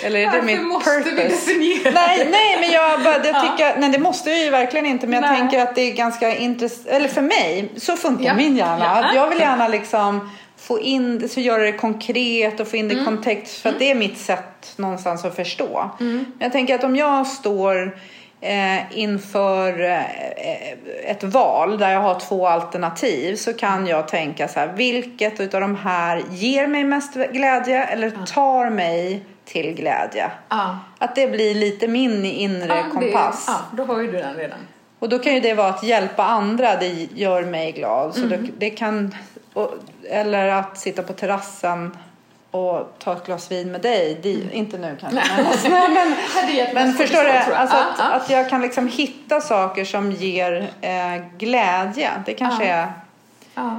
[0.04, 1.24] Eller är det Varför min måste vi purpose?
[1.28, 5.08] definiera Nej, nej, men jag, bara, jag tycker, nej det måste jag ju verkligen inte,
[5.08, 5.40] men jag Nej.
[5.40, 8.34] tänker att det är ganska intressant, eller för mig, så funkar Ja.
[8.34, 9.00] min hjärna.
[9.04, 9.16] Ja.
[9.16, 12.94] Jag vill gärna liksom få in det, så göra det konkret och få in det
[12.94, 13.06] i Mm.
[13.16, 15.92] kontext, för att det är mitt sätt någonstans att förstå.
[16.00, 17.98] Men jag tänker att om jag står
[18.42, 20.72] eh, inför eh,
[21.12, 25.62] ett val där jag har två alternativ så kan jag tänka så här, vilket utav
[25.62, 30.32] de här ger mig mest glädje eller tar mig till glädje?
[30.50, 30.80] Ja.
[30.98, 33.46] Att det blir lite min inre det- kompass.
[33.48, 34.60] Ja, då har ju du den redan.
[35.00, 38.14] Och då kan ju det vara att hjälpa andra, det gör mig glad.
[38.16, 38.30] Så Mm.
[38.30, 39.16] det, det kan,
[40.10, 41.98] eller att sitta på terrassen
[42.52, 44.20] och ta ett glas vin med dig.
[44.24, 45.22] Det, Inte nu kanske.
[45.70, 46.16] Men, men,
[46.74, 47.30] men förstår du?
[47.30, 48.06] Alltså Ja, att, ja.
[48.06, 50.92] att jag kan liksom hitta saker som ger eh,
[51.38, 52.12] glädje.
[52.26, 52.74] Det kanske Ja.
[53.56, 53.78] är...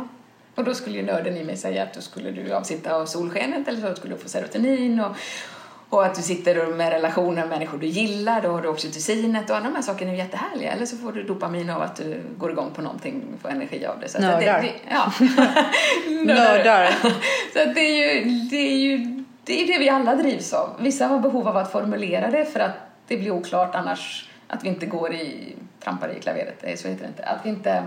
[0.55, 3.69] Och då skulle ju nörden i mig säga att då skulle du avsitta av solskenet
[3.69, 5.17] eller så skulle du få serotonin och,
[5.91, 9.57] och att du sitter med relationer med människor du gillar, då har du oxytocinet och
[9.57, 10.73] alla de här sakerna är jättehärliga.
[10.73, 14.01] Eller så får du dopamin av att du går igång på någonting får energi av
[14.01, 14.09] det.
[14.09, 14.41] Så Nördar.
[14.41, 15.13] Det, det, ja.
[16.35, 16.91] Nördar.
[17.53, 20.71] Så att det är ju det, är ju det, är det vi alla drivs av.
[20.81, 22.75] Vissa har behov av att formulera det för att
[23.07, 27.09] det blir oklart annars att vi inte går i, trampar i klaveret, så heter det
[27.09, 27.25] inte.
[27.25, 27.87] Att vi inte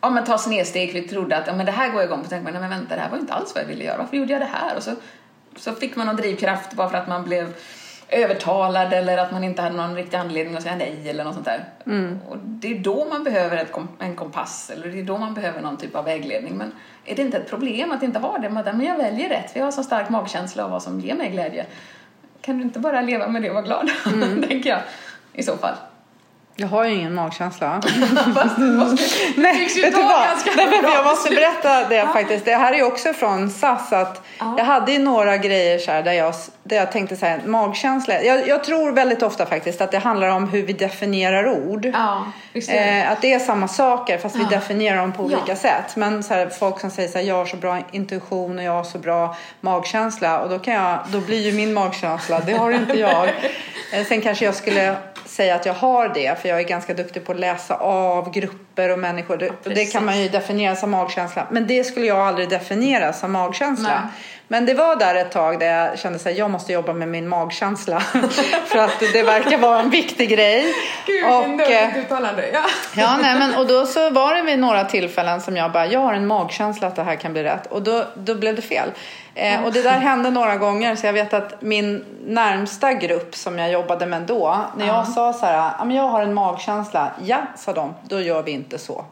[0.00, 2.28] ja, men ta snedsteg, vi trodde att ja, men det här går jag igång på,
[2.28, 4.16] tänkte man, nej men vänta, det här var inte alls vad jag ville göra, varför
[4.16, 4.76] gjorde jag det här?
[4.76, 4.90] Och så,
[5.58, 7.54] så fick man någon drivkraft bara för att man blev
[8.08, 11.46] övertalad eller att man inte hade någon riktig anledning att säga nej eller något sånt
[11.46, 11.64] där.
[12.28, 15.60] Och det är då man behöver kom, en kompass eller det är då man behöver
[15.60, 16.56] någon typ av vägledning.
[16.56, 16.72] Men
[17.04, 18.50] är det inte ett problem att inte ha det?
[18.50, 21.30] Men jag väljer rätt, för jag har så stark magkänsla av vad som ger mig
[21.30, 21.66] glädje.
[22.40, 23.90] Kan du inte bara leva med det och vara glad?
[24.48, 24.80] tänker jag
[25.32, 25.74] i så fall.
[26.60, 27.82] Jag har ju ingen magkänsla.
[28.34, 29.04] Fast måste,
[29.36, 30.26] Nej, vet du vad?
[30.56, 32.44] Nej, men jag måste berätta det faktiskt.
[32.44, 33.92] Det här är också från SAS.
[33.92, 34.54] Att Ja.
[34.58, 36.34] Jag hade ju några grejer så där, jag,
[36.64, 38.22] där jag tänkte så här, magkänsla.
[38.22, 41.86] Jag, jag tror väldigt ofta faktiskt att det handlar om hur vi definierar ord.
[41.86, 43.00] Ja, är det.
[43.00, 44.48] Eh, att det är samma saker fast vi Ja.
[44.48, 45.36] definierar dem på Ja.
[45.36, 45.96] olika sätt.
[45.96, 48.72] Men så här, folk som säger så här, jag har så bra intuition och jag
[48.72, 50.38] har så bra magkänsla.
[50.40, 53.28] Och då, kan jag, då blir ju min magkänsla, det har inte jag.
[53.92, 54.96] Eh, sen kanske jag skulle
[55.28, 58.67] säga att jag har det för jag är ganska duktig på att läsa av grupper
[58.78, 59.36] och människor.
[59.36, 61.46] Det, och det kan man ju definiera som magkänsla.
[61.50, 63.88] Men det skulle jag aldrig definiera som magkänsla.
[63.88, 64.12] Nej.
[64.50, 67.28] Men det var där ett tag där jag kände att jag måste jobba med min
[67.28, 68.00] magkänsla.
[68.66, 70.74] för att det verkar vara en viktig grej.
[71.06, 72.44] Gud, och, eh, uttalande.
[72.52, 72.64] Ja.
[72.96, 76.00] Ja, nej, men, och då så var det vid några tillfällen som jag bara, jag
[76.00, 77.66] har en magkänsla att det här kan bli rätt.
[77.66, 78.90] Och då, då blev det fel.
[79.34, 83.58] Eh, och det där hände några gånger så jag vet att min närmsta grupp som
[83.58, 87.10] jag jobbade med då, när jag sa så här, ja jag har en magkänsla.
[87.24, 89.04] Ja, sa de, då gör vi inte så.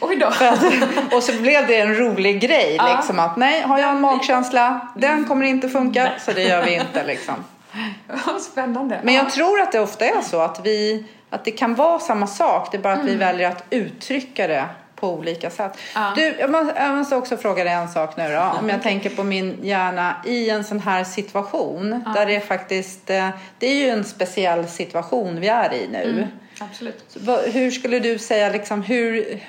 [0.00, 0.26] Oj då.
[0.26, 2.96] Att, och så blev det en rolig grej Ja.
[2.96, 6.74] liksom att nej, har jag en magkänsla, den kommer inte funka, så det gör vi
[6.74, 7.34] inte liksom.
[8.40, 9.00] Spännande.
[9.02, 9.22] Men Ja.
[9.22, 12.68] jag tror att det ofta är så att vi att det kan vara samma sak.
[12.72, 14.64] Det är bara att vi väljer att uttrycka det
[14.96, 15.78] på olika sätt.
[15.94, 16.12] Ja.
[16.16, 16.50] Du, jag
[16.96, 18.58] måste, också fråga dig en sak nu då.
[18.60, 22.04] Om jag tänker på min hjärna i en sån här situation.
[22.14, 23.28] Där det är faktiskt, eh,
[23.58, 26.26] det är ju en speciell situation vi är i nu.
[26.60, 27.04] Absolut.
[27.08, 29.40] Så Hur skulle du säga, liksom, hur,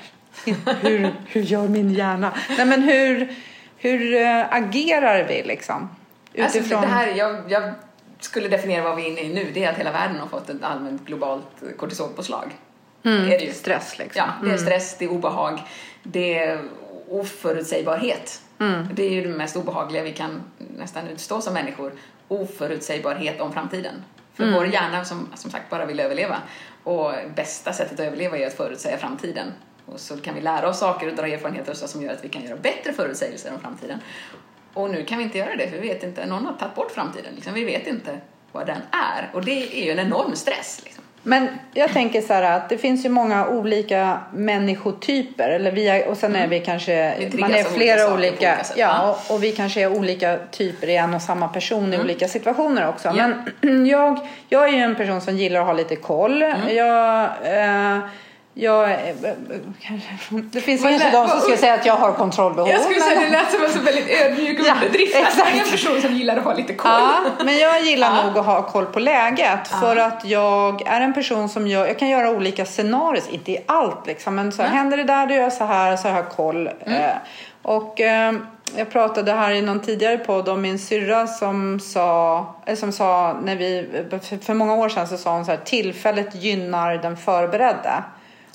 [0.81, 2.33] hur, hur gör min hjärna?
[2.49, 3.35] Nej, men hur,
[3.77, 5.89] hur eh, agerar vi liksom?
[6.39, 6.81] Alltså, Utifrån...
[6.81, 7.73] det här, jag, jag
[8.19, 9.51] skulle definiera vad vi är inne i nu.
[9.53, 12.55] Det är att hela världen har fått ett allmänt globalt kortisolpåslag.
[13.03, 13.53] mm, är det ju.
[13.53, 14.23] stress liksom.
[14.25, 15.61] Ja, det är stress, det är obehag,
[16.03, 16.61] det är
[17.09, 18.41] oförutsägbarhet.
[18.59, 18.87] Mm.
[18.93, 20.43] Det är ju det mest obehagliga vi kan
[20.77, 21.93] nästan utstå som människor.
[22.27, 23.95] Oförutsägbarhet om framtiden.
[24.33, 24.55] För Mm.
[24.55, 26.37] vår hjärna som, som sagt bara vill överleva.
[26.83, 29.47] Och bästa sättet att överleva är att förutsäga framtiden.
[29.85, 32.23] Och så kan vi lära oss saker och dra erfarenheter och så som gör att
[32.23, 33.99] vi kan göra bättre förutsägelser om framtiden.
[34.73, 36.91] Och nu kan vi inte göra det för vi vet inte, någon har tagit bort
[36.91, 37.33] framtiden.
[37.35, 37.53] Liksom.
[37.53, 38.19] Vi vet inte
[38.51, 39.29] vad den är.
[39.33, 40.81] Och det är ju en enorm stress.
[40.83, 41.00] Liksom.
[41.23, 45.49] Men jag tänker så här att det finns ju många olika människotyper.
[45.49, 49.17] Eller vi och sen är vi kanske, Vi man är flera olika olika, sätt, ja,
[49.27, 52.87] och, och vi kanske är olika typer i en och samma person i olika situationer
[52.87, 53.13] också.
[53.17, 53.33] Ja.
[53.61, 54.19] Men jag,
[54.49, 56.41] jag är ju en person som gillar att ha lite koll.
[56.69, 57.99] Jag, eh,
[58.53, 58.97] jag, eh,
[60.29, 62.69] det finns kanske de som skulle säga att jag har kontrollbehov.
[62.69, 65.15] Jag skulle säga men- det lät som en så väldigt ödmjuk Ja, underdrift.
[65.15, 65.53] exakt.
[65.53, 66.91] En person som gillar att ha lite koll.
[66.91, 68.25] Ja, men jag gillar Ja.
[68.27, 71.99] nog att ha koll på läget för att jag är en person som gör, jag
[71.99, 75.33] kan göra olika scenarier, inte i allt liksom, men så här, händer det där, då
[75.33, 76.67] gör jag så här, så har jag koll.
[76.85, 77.01] Mm.
[77.01, 77.09] Eh,
[77.61, 78.33] och eh,
[78.75, 83.35] jag pratade här i någon tidigare podd om min syrra som sa, eh, som sa
[83.43, 83.87] när vi,
[84.45, 88.03] för, många år sedan så sa hon så här, tillfället gynnar den förberedda.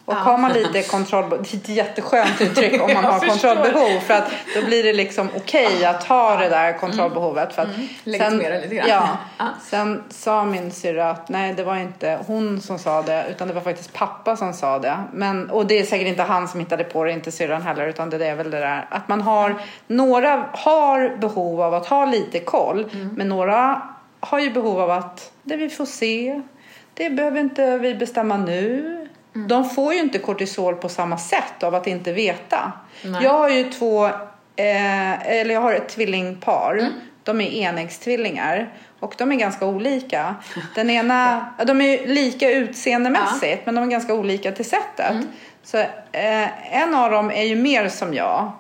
[0.07, 0.19] Och Ja.
[0.19, 4.31] har man lite kontrollbehov, det är ett jätteskönt uttryck om man har kontrollbehov för att
[4.55, 7.53] då blir det liksom okej att ha det där kontrollbehovet.
[7.55, 7.69] För att
[8.05, 8.89] Legitimera lite grann.
[8.89, 9.45] Ja, Ja.
[9.63, 13.55] sen sa min syrra att nej det var inte hon som sa det utan det
[13.55, 14.97] var faktiskt pappa som sa det.
[15.13, 18.11] Men, och det är säkert inte han som hittade på det, inte syrran heller utan
[18.11, 19.55] det är väl det där att man har,
[19.87, 23.83] några har behov av att ha lite koll men några
[24.21, 26.43] har ju behov av att det vi får se,
[26.95, 29.06] det behöver inte vi bestämma nu.
[29.49, 32.73] De får ju inte kortisol på samma sätt av att inte veta.
[33.05, 33.25] Nej.
[33.25, 34.07] Jag har ju två,
[34.57, 36.89] eh, eller jag har ett tvillingpar.
[37.23, 38.69] De är enäggstvillingar
[39.01, 40.35] och de är ganska olika.
[40.75, 45.17] Den ena, ja, de är lika utseendemässigt men de är ganska olika till sättet.
[45.65, 45.79] Så
[46.13, 48.53] eh, en av dem är ju mer som jag.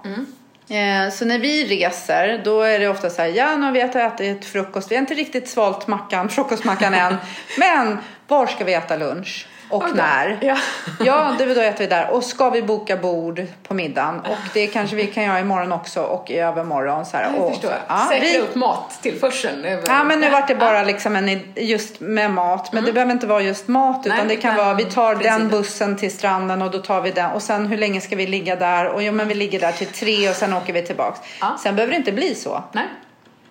[0.68, 3.80] Eh, Så när vi reser då är det ofta så här, ja nu har vi
[3.80, 7.16] ätit frukost, vi har inte riktigt svalt mackan, frukostmackan än.
[7.58, 7.98] Men
[8.28, 9.46] var ska vi äta lunch?
[9.70, 9.94] Och då.
[9.94, 10.38] när?
[10.42, 10.56] Ja.
[11.04, 12.10] Ja, det då äter vi där.
[12.10, 14.20] Och ska vi boka bord på middagen?
[14.20, 17.06] Och det kanske vi kan göra imorgon också och i övermorgon.
[17.06, 17.24] Så här.
[17.34, 17.72] Jag och, förstår.
[17.88, 19.64] ja, Säkra vi, upp mat till förseln.
[19.64, 22.72] över- Ja men nu vart det bara liksom en, just med mat.
[22.72, 25.14] Men det behöver inte vara just mat utan Nej, det kan men vara vi tar
[25.14, 25.48] den principen.
[25.48, 27.30] bussen till stranden och då tar vi den.
[27.30, 28.86] Och sen hur länge ska vi ligga där?
[28.86, 31.20] Och jo men vi ligger där till tre och sen åker vi tillbaks.
[31.40, 31.56] Ja.
[31.62, 32.62] Sen behöver det inte bli så.
[32.72, 32.84] Nej.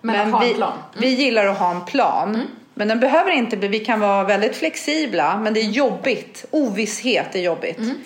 [0.00, 0.72] Men, ha vi, en plan.
[0.98, 2.42] vi gillar att ha en plan.
[2.78, 6.44] Men den behöver inte bli, vi kan vara väldigt flexibla men det är jobbigt.
[6.50, 7.78] Ovisshet är jobbigt.
[7.78, 7.96] Mm.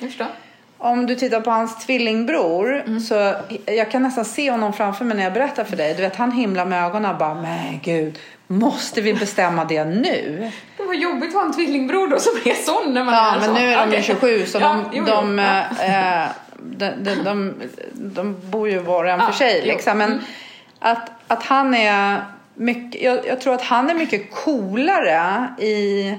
[0.78, 3.34] Om du tittar på hans tvillingbror så
[3.66, 5.94] jag kan nästan se honom framför mig när jag berättar för dig.
[5.94, 10.50] Du vet han himlar med ögonen och bara men gud måste vi bestämma det nu?
[10.76, 13.36] Det var jobbigt att ha en tvillingbror då som är sån när man Ja är
[13.36, 13.54] men sån.
[13.54, 14.02] nu är de Okej.
[14.02, 15.14] 27 så Ja, de, jo, jo.
[15.14, 15.60] de, Ja.
[15.84, 16.28] eh,
[16.62, 17.54] de, de, de,
[17.92, 19.54] de bor ju var och en Ja, för sig.
[19.58, 19.68] Mm.
[19.68, 19.98] Liksom.
[19.98, 20.20] Men
[20.78, 22.20] att, att han är
[22.54, 26.14] mycket, jag, jag tror att han är mycket coolare i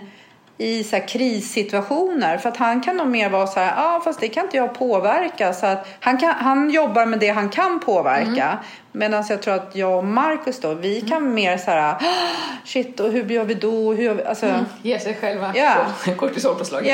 [0.61, 2.37] i så krissituationer.
[2.37, 4.57] För att han kan nog mer vara så här, ja ah, fast det kan inte
[4.57, 5.53] jag påverka.
[5.53, 8.45] Så att han, kan, han jobbar med det han kan påverka.
[8.45, 8.57] Mm.
[8.91, 11.99] medan jag tror att jag och Marcus då vi kan mer så här, "Ah,
[12.65, 15.51] shit och hur gör vi då, hur gör vi, alltså, Ge sig själva.
[15.55, 15.75] Ja.
[16.05, 16.87] så, kortisolpåslag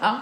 [0.00, 0.16] Ja.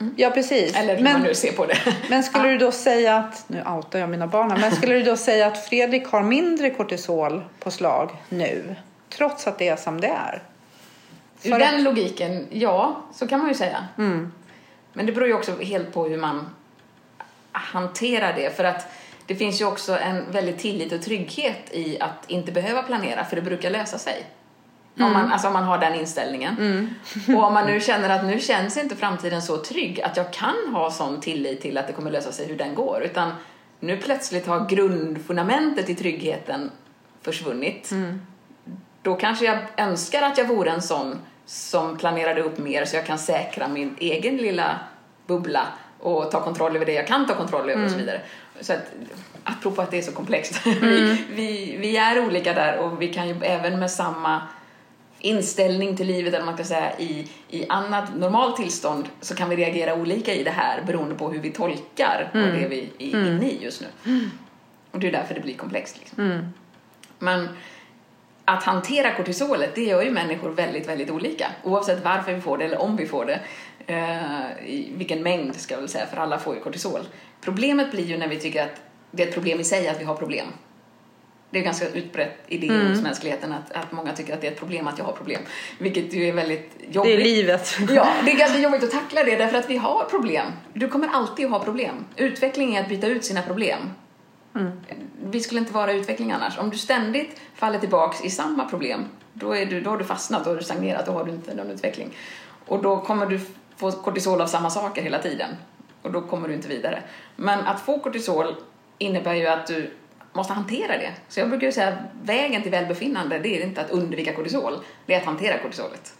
[0.00, 0.06] Ja.
[0.16, 1.78] ja precis Eller hur men, man nu ser på det.
[2.10, 5.16] Men skulle du då säga att, nu outar jag mina barn men skulle du då
[5.16, 8.76] säga att Fredrik har mindre kortisol på slag nu?
[9.08, 10.42] Trots att det är som det är?
[11.42, 13.88] Ur För den logiken, ja, så kan man ju säga.
[13.98, 14.32] Mm.
[14.92, 16.48] Men det beror ju också helt på hur man
[17.52, 18.56] hanterar det.
[18.56, 18.86] För att
[19.26, 23.36] det finns ju också en väldigt tillit och trygghet i att inte behöva planera, för
[23.36, 24.26] det brukar lösa sig.
[25.02, 25.22] Om, Mm.
[25.22, 26.94] man, alltså om man har den inställningen.
[27.28, 30.54] Och om man nu känner att nu känns inte framtiden så trygg att jag kan
[30.72, 33.02] ha sån tillit till att det kommer lösa sig hur den går.
[33.04, 33.32] Utan
[33.80, 36.70] nu plötsligt har grundfundamentet i tryggheten
[37.22, 37.90] försvunnit.
[37.90, 38.20] Mm.
[39.02, 43.06] Då kanske jag önskar att jag vore en sån som planerade upp mer så jag
[43.06, 44.78] kan säkra min egen lilla
[45.26, 45.66] bubbla
[46.00, 48.20] och ta kontroll över det jag kan ta kontroll över och så vidare.
[48.60, 48.92] Så att,
[49.44, 50.60] apropå att det är så komplext.
[50.66, 54.42] vi, vi, vi är olika där och vi kan ju även med samma
[55.20, 59.56] inställning till livet, eller man ska säga i, i annat normalt tillstånd, så kan vi
[59.56, 62.60] reagera olika i det här beroende på hur vi tolkar mm.
[62.60, 63.86] det vi är inne i just nu.
[64.06, 64.30] Mm.
[64.90, 65.98] Och det är därför det blir komplext.
[65.98, 66.24] Liksom.
[66.24, 66.46] Mm.
[67.18, 67.48] Men
[68.44, 71.46] att hantera kortisolet, det gör ju människor väldigt, väldigt olika.
[71.64, 73.40] Oavsett varför vi får det eller om vi får det.
[73.86, 77.00] Eh, I vilken mängd ska jag väl säga, för alla får ju kortisol.
[77.40, 80.04] Problemet blir ju när vi tycker att det är ett problem i sig att vi
[80.04, 80.46] har problem.
[81.50, 82.88] Det är ganska utbrett idé mm.
[82.88, 85.40] hos mänskligheten att, att många tycker att det är ett problem att jag har problem.
[85.78, 87.16] Vilket ju är väldigt jobbigt.
[87.16, 87.78] Det är livet.
[87.88, 90.46] Ja, det är ganska jobbigt att tackla det därför att vi har problem.
[90.72, 92.04] Du kommer alltid att ha problem.
[92.16, 93.78] Utveckling är att byta ut sina problem.
[94.54, 94.70] Mm.
[95.24, 96.58] Vi skulle inte vara utveckling annars.
[96.58, 100.44] Om du ständigt faller tillbaks i samma problem, då, är du, då har du fastnat,
[100.44, 102.16] då har du stagnerat, då har du inte någon utveckling.
[102.66, 103.40] Och då kommer du
[103.76, 105.50] få kortisol av samma saker hela tiden.
[106.02, 107.02] Och då kommer du inte vidare.
[107.36, 108.54] Men att få kortisol
[108.98, 109.90] innebär ju att du
[110.32, 111.12] måste hantera det.
[111.28, 114.74] Så jag brukar ju säga vägen till välbefinnande, det är inte att undvika kortisol,
[115.06, 116.14] det är att hantera kortisolet.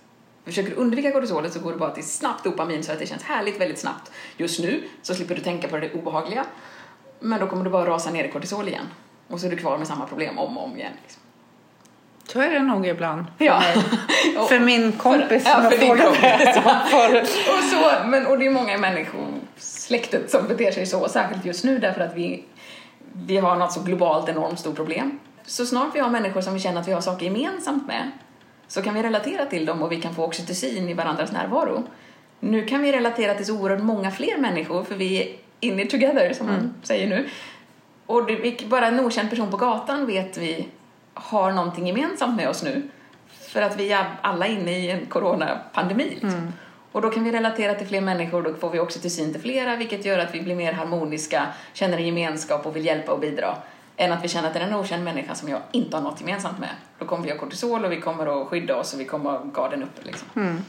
[0.44, 3.22] Försöker du undvika kortisolet så går det bara till snabbt dopamin så att det känns
[3.22, 4.10] härligt väldigt snabbt.
[4.36, 6.44] Just nu så slipper du tänka på det obehagliga
[7.20, 8.86] men då kommer du bara rasa ner i kortisol igen.
[9.28, 10.92] Och så är du kvar med samma problem om och om igen.
[11.02, 11.22] Liksom.
[12.32, 13.24] Så är det nog ibland.
[13.38, 13.62] För, ja.
[14.48, 16.56] för min kompis ja, för din kompis.
[17.48, 21.64] och, så, men, och det är många människor, släktet, som beter sig så, särskilt just
[21.64, 22.44] nu därför att vi,
[23.26, 25.18] vi har något så globalt enormt stort problem.
[25.46, 28.10] Så snart vi har människor som vi känner att vi har saker gemensamt med
[28.68, 31.84] så kan vi relatera till dem och vi kan få oxytocin i varandras närvaro.
[32.40, 36.32] Nu kan vi relatera till så oerhört många fler människor för vi in it together
[36.32, 36.60] som mm.
[36.60, 37.28] man säger nu.
[38.06, 40.68] Och det, bara en okänd person på gatan vet vi
[41.14, 42.82] har någonting gemensamt med oss nu.
[43.48, 46.08] För att vi är alla inne i en coronapandemi.
[46.10, 46.30] Liksom.
[46.30, 46.52] Mm.
[46.92, 50.04] Och då kan vi relatera till fler människor, då får vi oxytocin till flera vilket
[50.04, 53.54] gör att vi blir mer harmoniska, känner en gemenskap och vill hjälpa och bidra.
[53.96, 56.20] Än att vi känner att det är en okänd människa som jag inte har något
[56.20, 56.68] gemensamt med.
[56.98, 59.44] Då kommer vi ha kortisol och vi kommer att skydda oss och vi kommer att
[59.44, 60.06] garden uppe.
[60.06, 60.28] Liksom.
[60.36, 60.64] Mm.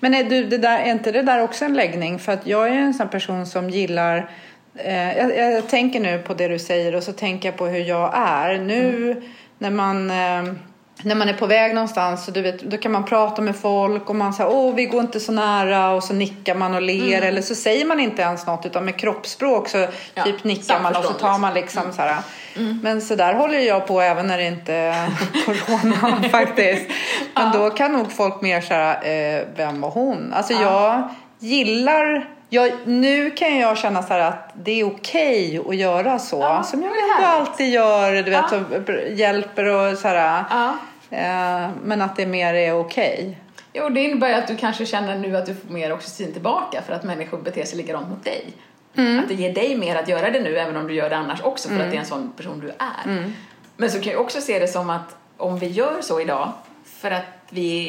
[0.00, 2.18] Men är, du, det där, är inte det där också en läggning?
[2.18, 4.30] För att jag är en sån person som gillar
[4.74, 7.84] eh, jag, jag, tänker nu på det du säger och så tänker jag på hur
[7.84, 8.58] jag är.
[8.58, 9.22] Nu mm.
[9.58, 10.54] när man eh,
[11.02, 14.10] när man är på väg någonstans så du vet, då kan man prata med folk
[14.10, 17.16] och man säger åh vi går inte så nära och så nickar man och ler
[17.16, 17.28] mm.
[17.28, 20.96] eller så säger man inte ens något utan med kroppsspråk så ja, typ nickar man
[20.96, 21.94] och så tar man liksom mm.
[21.94, 22.16] så här.
[22.56, 22.80] Mm.
[22.82, 25.08] Men så där håller jag på även när det inte är
[25.46, 26.90] corona faktiskt.
[27.34, 27.58] Men ja.
[27.58, 30.32] då kan nog folk mer säga eh, vem var hon?
[30.32, 30.60] Alltså ja.
[30.60, 36.18] jag gillar jag, nu kan jag känna så att det är okej okay att göra
[36.18, 36.40] så.
[36.40, 38.12] Ja, som jag inte alltid gör.
[38.22, 38.44] Du vet,
[38.88, 38.94] ja.
[39.08, 40.44] hjälper och så här.
[40.50, 40.76] Ja.
[41.10, 43.14] Eh, men att det mer är okej.
[43.14, 43.34] Okay.
[43.72, 46.92] Jo, det innebär att du kanske känner nu att du får mer oxytocin tillbaka för
[46.92, 48.52] att människor beter sig likadant mot dig.
[48.96, 49.18] Mm.
[49.18, 51.42] Att det ger dig mer att göra det nu även om du gör det annars
[51.42, 51.86] också för mm.
[51.86, 53.10] att det är en sån person du är.
[53.10, 53.32] Mm.
[53.76, 56.52] Men så kan jag också se det som att om vi gör så idag
[56.84, 57.88] för att vi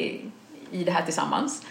[0.71, 1.61] är i det här tillsammans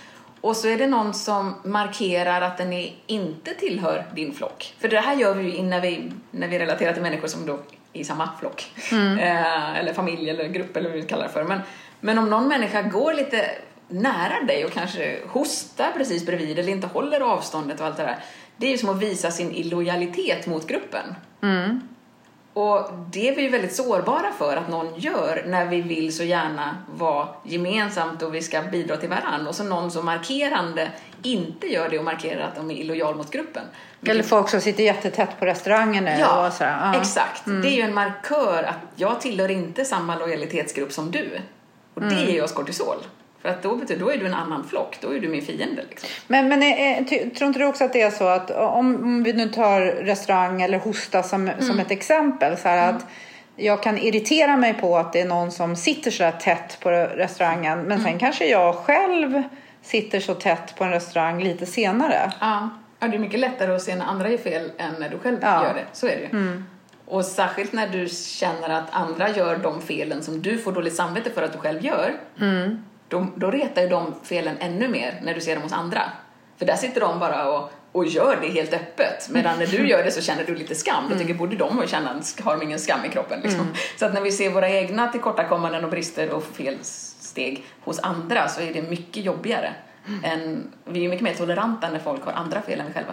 [0.45, 4.75] och så är det någon som markerar att den är, inte tillhör din flock.
[4.79, 7.53] För det här gör vi ju när vi, när vi relaterar till människor som då
[7.93, 8.73] är i samma flock.
[8.93, 9.19] Mm.
[9.19, 11.45] Eh, eller familj eller grupp eller vad vi kallar det för.
[11.45, 11.61] Men,
[12.01, 13.51] men om någon människa går lite
[13.89, 18.19] nära dig och kanske hostar precis bredvid eller inte håller avståndet och allt det där.
[18.57, 21.15] Det är ju som att visa sin illojalitet mot gruppen.
[21.43, 21.81] Mm.
[22.55, 26.77] Och det är vi väldigt sårbara för att någon gör när vi vill så gärna
[26.97, 29.49] vara gemensamt och vi ska bidra till varandra.
[29.49, 30.91] Och så någon som markerande
[31.23, 33.63] inte gör det och markerar att de är illojal mot gruppen.
[34.07, 36.17] Eller folk som sitter jättetätt på restaurangen nu.
[36.21, 36.79] Ja, och sådär.
[36.81, 37.01] Ja.
[37.01, 37.47] exakt.
[37.47, 37.63] Mm.
[37.63, 41.41] Det är ju en markör att jag tillhör inte samma lojalitetsgrupp som du.
[41.95, 42.29] Och det mm.
[42.29, 42.97] ger oss kortisol.
[43.45, 45.85] För att då, betyder, då är du en annan flock, då är du min fiende.
[45.89, 46.09] Liksom.
[46.27, 49.33] Men, men är, är, tror inte du också att det är så att om vi
[49.33, 51.63] nu tar restaurang eller hosta som, mm.
[51.63, 52.57] som ett exempel.
[52.57, 52.97] Så mm.
[52.97, 53.07] att
[53.57, 57.79] jag kan irritera mig på att det är någon som sitter så tätt på restaurangen.
[57.79, 58.05] Men mm.
[58.05, 59.43] sen kanske jag själv
[59.83, 62.33] sitter så tätt på en restaurang lite senare.
[62.41, 62.69] Ja,
[63.01, 65.39] ja det är mycket lättare att se när andra gör fel än när du själv
[65.43, 65.65] ja.
[65.65, 65.85] gör det.
[65.93, 66.29] Så är det ju.
[66.29, 66.65] Mm.
[67.07, 71.31] Och särskilt när du känner att andra gör de felen som du får dåligt samvete
[71.31, 72.13] för att du själv gör.
[72.41, 76.03] Mm då, då retar ju de felen ännu mer när du ser dem hos andra.
[76.59, 79.29] För där sitter de bara och, och gör det helt öppet.
[79.31, 81.05] Medan när du gör det så känner du lite skam.
[81.11, 83.61] Då tycker borde de känna, har de ingen skam i kroppen liksom.
[83.61, 83.75] Mm.
[83.97, 88.61] Så att när vi ser våra egna tillkortakommanden och brister och felsteg hos andra så
[88.61, 89.73] är det mycket jobbigare.
[90.09, 90.25] Mm.
[90.25, 93.13] Än, vi är mycket mer toleranta när folk har andra fel än vi själva.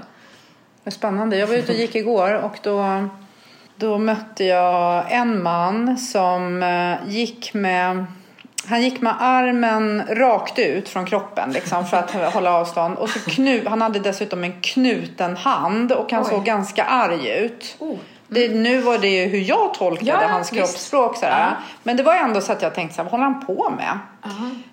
[0.86, 1.38] Spännande.
[1.38, 3.10] Jag var ute och gick igår och då,
[3.76, 8.06] då mötte jag en man som eh, gick med
[8.68, 12.98] han gick med armen rakt ut från kroppen liksom, för att hålla avstånd.
[12.98, 16.30] Och så knu, han hade dessutom en knuten hand och han Oj.
[16.30, 17.76] såg ganska arg ut.
[17.80, 17.98] Oh.
[18.28, 20.60] Det, nu var det ju hur jag tolkade Ja, hans visst.
[20.60, 21.16] kroppsspråk.
[21.16, 21.40] Sådär.
[21.40, 21.64] Ja.
[21.84, 24.00] Men det var ändå så att jag tänkte så här, vad håller han på med?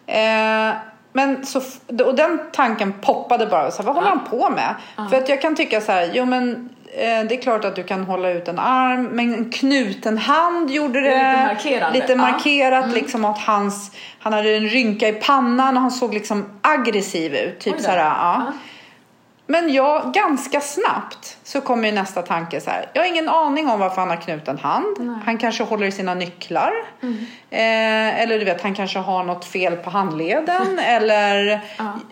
[0.07, 0.77] Eh,
[1.13, 1.61] men så,
[2.07, 3.71] och den tanken poppade bara.
[3.71, 4.75] Så här, vad håller han på med?
[5.11, 6.69] För att jag kan tycka så här, jo men
[6.99, 11.01] det är klart att du kan hålla ut en arm, men en knuten hand gjorde
[11.01, 11.57] det.
[11.65, 11.91] Lite.
[11.93, 12.13] Lite Ja.
[12.13, 12.19] Mm.
[12.19, 17.35] markerat, liksom att hans, han hade en rynka i pannan och han såg liksom aggressiv
[17.35, 17.61] ut.
[17.61, 17.99] Typ så här.
[17.99, 18.53] Ja.
[19.47, 22.87] Men jag, ganska snabbt så kommer ju nästa tanke så här.
[22.93, 25.21] Jag har ingen aning om varför han har knuten hand.
[25.25, 26.73] Han kanske håller i sina nycklar.
[27.51, 30.79] Eh, eller du vet, han kanske har något fel på handleden.
[30.85, 31.61] eller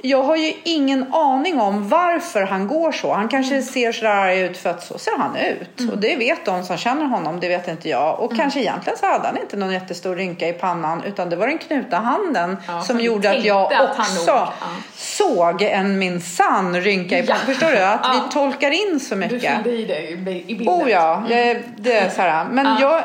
[0.03, 3.15] jag har ju ingen aning om varför han går så.
[3.15, 5.91] Han kanske ser så där arg ut för att så ser han ut.
[5.93, 8.21] Och det vet de som känner honom, det vet inte jag.
[8.21, 11.03] Och kanske egentligen så hade han inte någon jättestor rynka i pannan.
[11.05, 14.53] Utan det var den knutna handen Ja, som gjorde att jag att också ja.
[14.95, 17.27] såg en minsann rynka i Ja.
[17.27, 17.47] pannan.
[17.47, 17.79] Förstår du?
[17.79, 18.11] Att Ja.
[18.27, 19.26] vi tolkar in så mycket.
[19.29, 20.75] Fyllde i det i bi- i bilden.
[20.75, 22.45] Oh ja, jag, det är så här.
[22.45, 22.79] Men Mm.
[22.81, 23.05] Ja.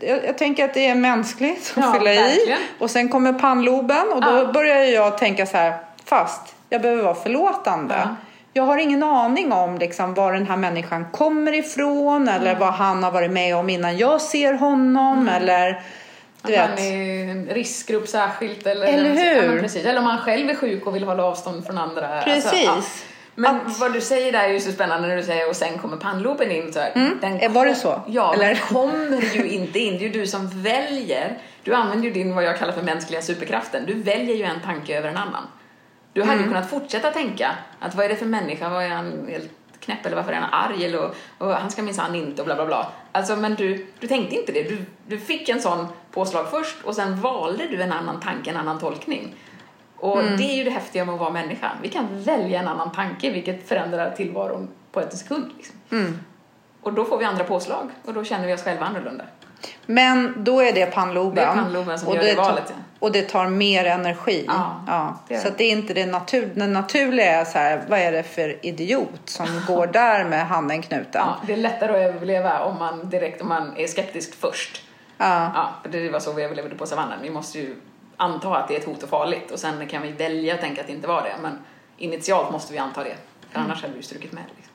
[0.00, 2.16] jag, jag, jag tänker att det är mänskligt att Ja, fylla i.
[2.16, 2.58] verkligen.
[2.78, 4.52] Och sen kommer pannloben och då Ja.
[4.52, 5.74] börjar jag tänka så här.
[6.04, 7.94] Fast jag behöver vara förlåtande.
[7.98, 8.16] Ja.
[8.54, 12.40] Jag har ingen aning om liksom, var den här människan kommer ifrån Mm.
[12.40, 15.28] eller vad han har varit med om innan jag ser honom.
[15.28, 15.82] Eller
[16.42, 18.66] du Att han är en riskgrupp särskilt.
[18.66, 19.54] Eller, Eller hur?
[19.56, 19.84] Ja, precis.
[19.84, 22.22] Eller om han själv är sjuk och vill hålla avstånd från andra.
[22.24, 22.62] Precis.
[22.64, 22.82] ja.
[23.34, 25.78] Men Att- vad du säger där är ju så spännande när du säger och sen
[25.78, 26.72] kommer pannloben in.
[26.72, 28.00] Så här, den Eh, var det så?
[28.06, 28.46] Ja, Eller?
[28.46, 29.92] den kommer ju inte in.
[29.98, 31.38] Det är ju du som väljer.
[31.64, 33.86] Du använder ju din vad jag kallar för mänskliga superkraften.
[33.86, 35.42] Du väljer ju en tanke över en annan.
[36.12, 36.44] Du hade Mm.
[36.44, 38.68] ju kunnat fortsätta tänka att vad är det för människa?
[38.68, 40.84] Vad är han helt knäpp eller varför är han arg?
[40.86, 42.92] Eller, och, och han ska minsann inte och bla bla bla.
[43.12, 44.62] Alltså men du, du tänkte inte det.
[44.62, 48.56] Du, du fick en sån påslag först och sen valde du en annan tanke, en
[48.56, 49.34] annan tolkning.
[50.02, 50.36] Och Mm.
[50.36, 51.70] det är ju det häftiga med att vara människa.
[51.82, 55.50] Vi kan välja en annan tanke vilket förändrar tillvaron på en sekund.
[55.56, 55.76] Liksom.
[55.92, 56.18] Mm.
[56.82, 59.24] Och då får vi andra påslag och då känner vi oss själva annorlunda.
[59.86, 61.34] Men då är det pannloben.
[61.34, 62.74] Det är pannloben som och gör det det tar- valet, ja.
[62.98, 64.44] Och det tar mer energi.
[64.86, 65.54] Ja, det gör Så det.
[65.58, 69.20] det är inte det natur, den naturliga är så här, vad är det för idiot
[69.24, 71.22] som går där med handen knuten?
[71.26, 74.82] Ja, det är lättare att överleva om man direkt om man är skeptisk först.
[75.18, 75.50] Ja.
[75.54, 77.18] Ja, för det var så vi överlevde på savannen.
[77.22, 77.76] Vi måste ju
[78.22, 80.80] anta att det är ett hot och farligt och sen kan vi välja att tänka
[80.80, 81.32] att det inte var det.
[81.42, 81.58] Men
[81.96, 83.16] initialt måste vi anta det.
[83.50, 83.70] För Mm.
[83.70, 84.42] annars hade vi strukit med.
[84.56, 84.72] Liksom.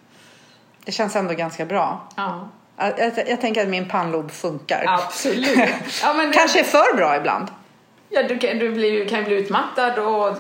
[0.86, 2.08] Det känns ändå ganska bra.
[2.16, 4.86] Ja, Jag, jag, jag tänker att min pannlob funkar.
[4.88, 5.58] absolut.
[6.04, 7.48] Ja, men det, Kanske för bra ibland.
[8.10, 10.36] Ja, du, kan, du blir, ju- kan ju bli utmattad och eh,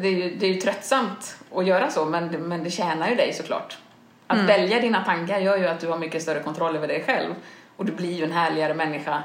[0.00, 3.14] det är, ju, det är ju tröttsamt att göra så, men, men det tjänar ju
[3.14, 3.78] dig såklart.
[4.26, 4.46] Att Mm.
[4.46, 7.34] välja dina tankar gör ju att du har mycket större kontroll över dig själv
[7.76, 9.22] och du blir ju en härligare människa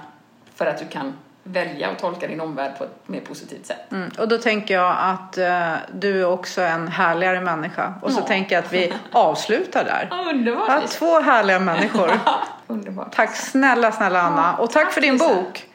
[0.56, 1.14] för att du kan
[1.48, 3.92] välja och tolka din omvärld på ett mer positivt sätt.
[3.92, 4.10] Mm.
[4.20, 7.94] Och då tänker jag att eh, du är också en härligare människa.
[8.02, 8.26] Och så Ja.
[8.28, 10.08] tänker jag att vi avslutar där.
[10.12, 10.70] Ja, underbart!
[10.70, 12.12] Ja, två härliga människor.
[12.68, 13.16] underbart.
[13.16, 14.58] Tack snälla, snälla Anna.
[14.58, 15.28] Och tack, tack, för din Lisa.
[15.36, 15.67] bok.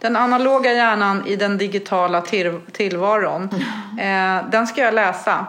[0.00, 3.48] Den analoga hjärnan i den digitala till- tillvaron.
[4.00, 5.46] Eh, den ska jag läsa.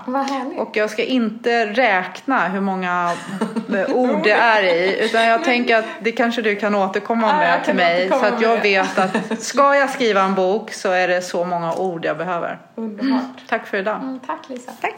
[0.58, 3.12] Och jag ska inte räkna hur många
[3.76, 5.06] eh, ord det är i.
[5.06, 8.10] Utan jag tänker att det kanske du kan återkomma Ja, med till mig.
[8.10, 11.74] Så att jag vet att ska jag skriva en bok så är det så många
[11.74, 12.60] ord jag behöver.
[12.76, 13.22] Underbart.
[13.50, 13.95] Tack för idag.
[13.95, 14.72] Mm, tack Lisa.
[14.82, 14.95] Tack.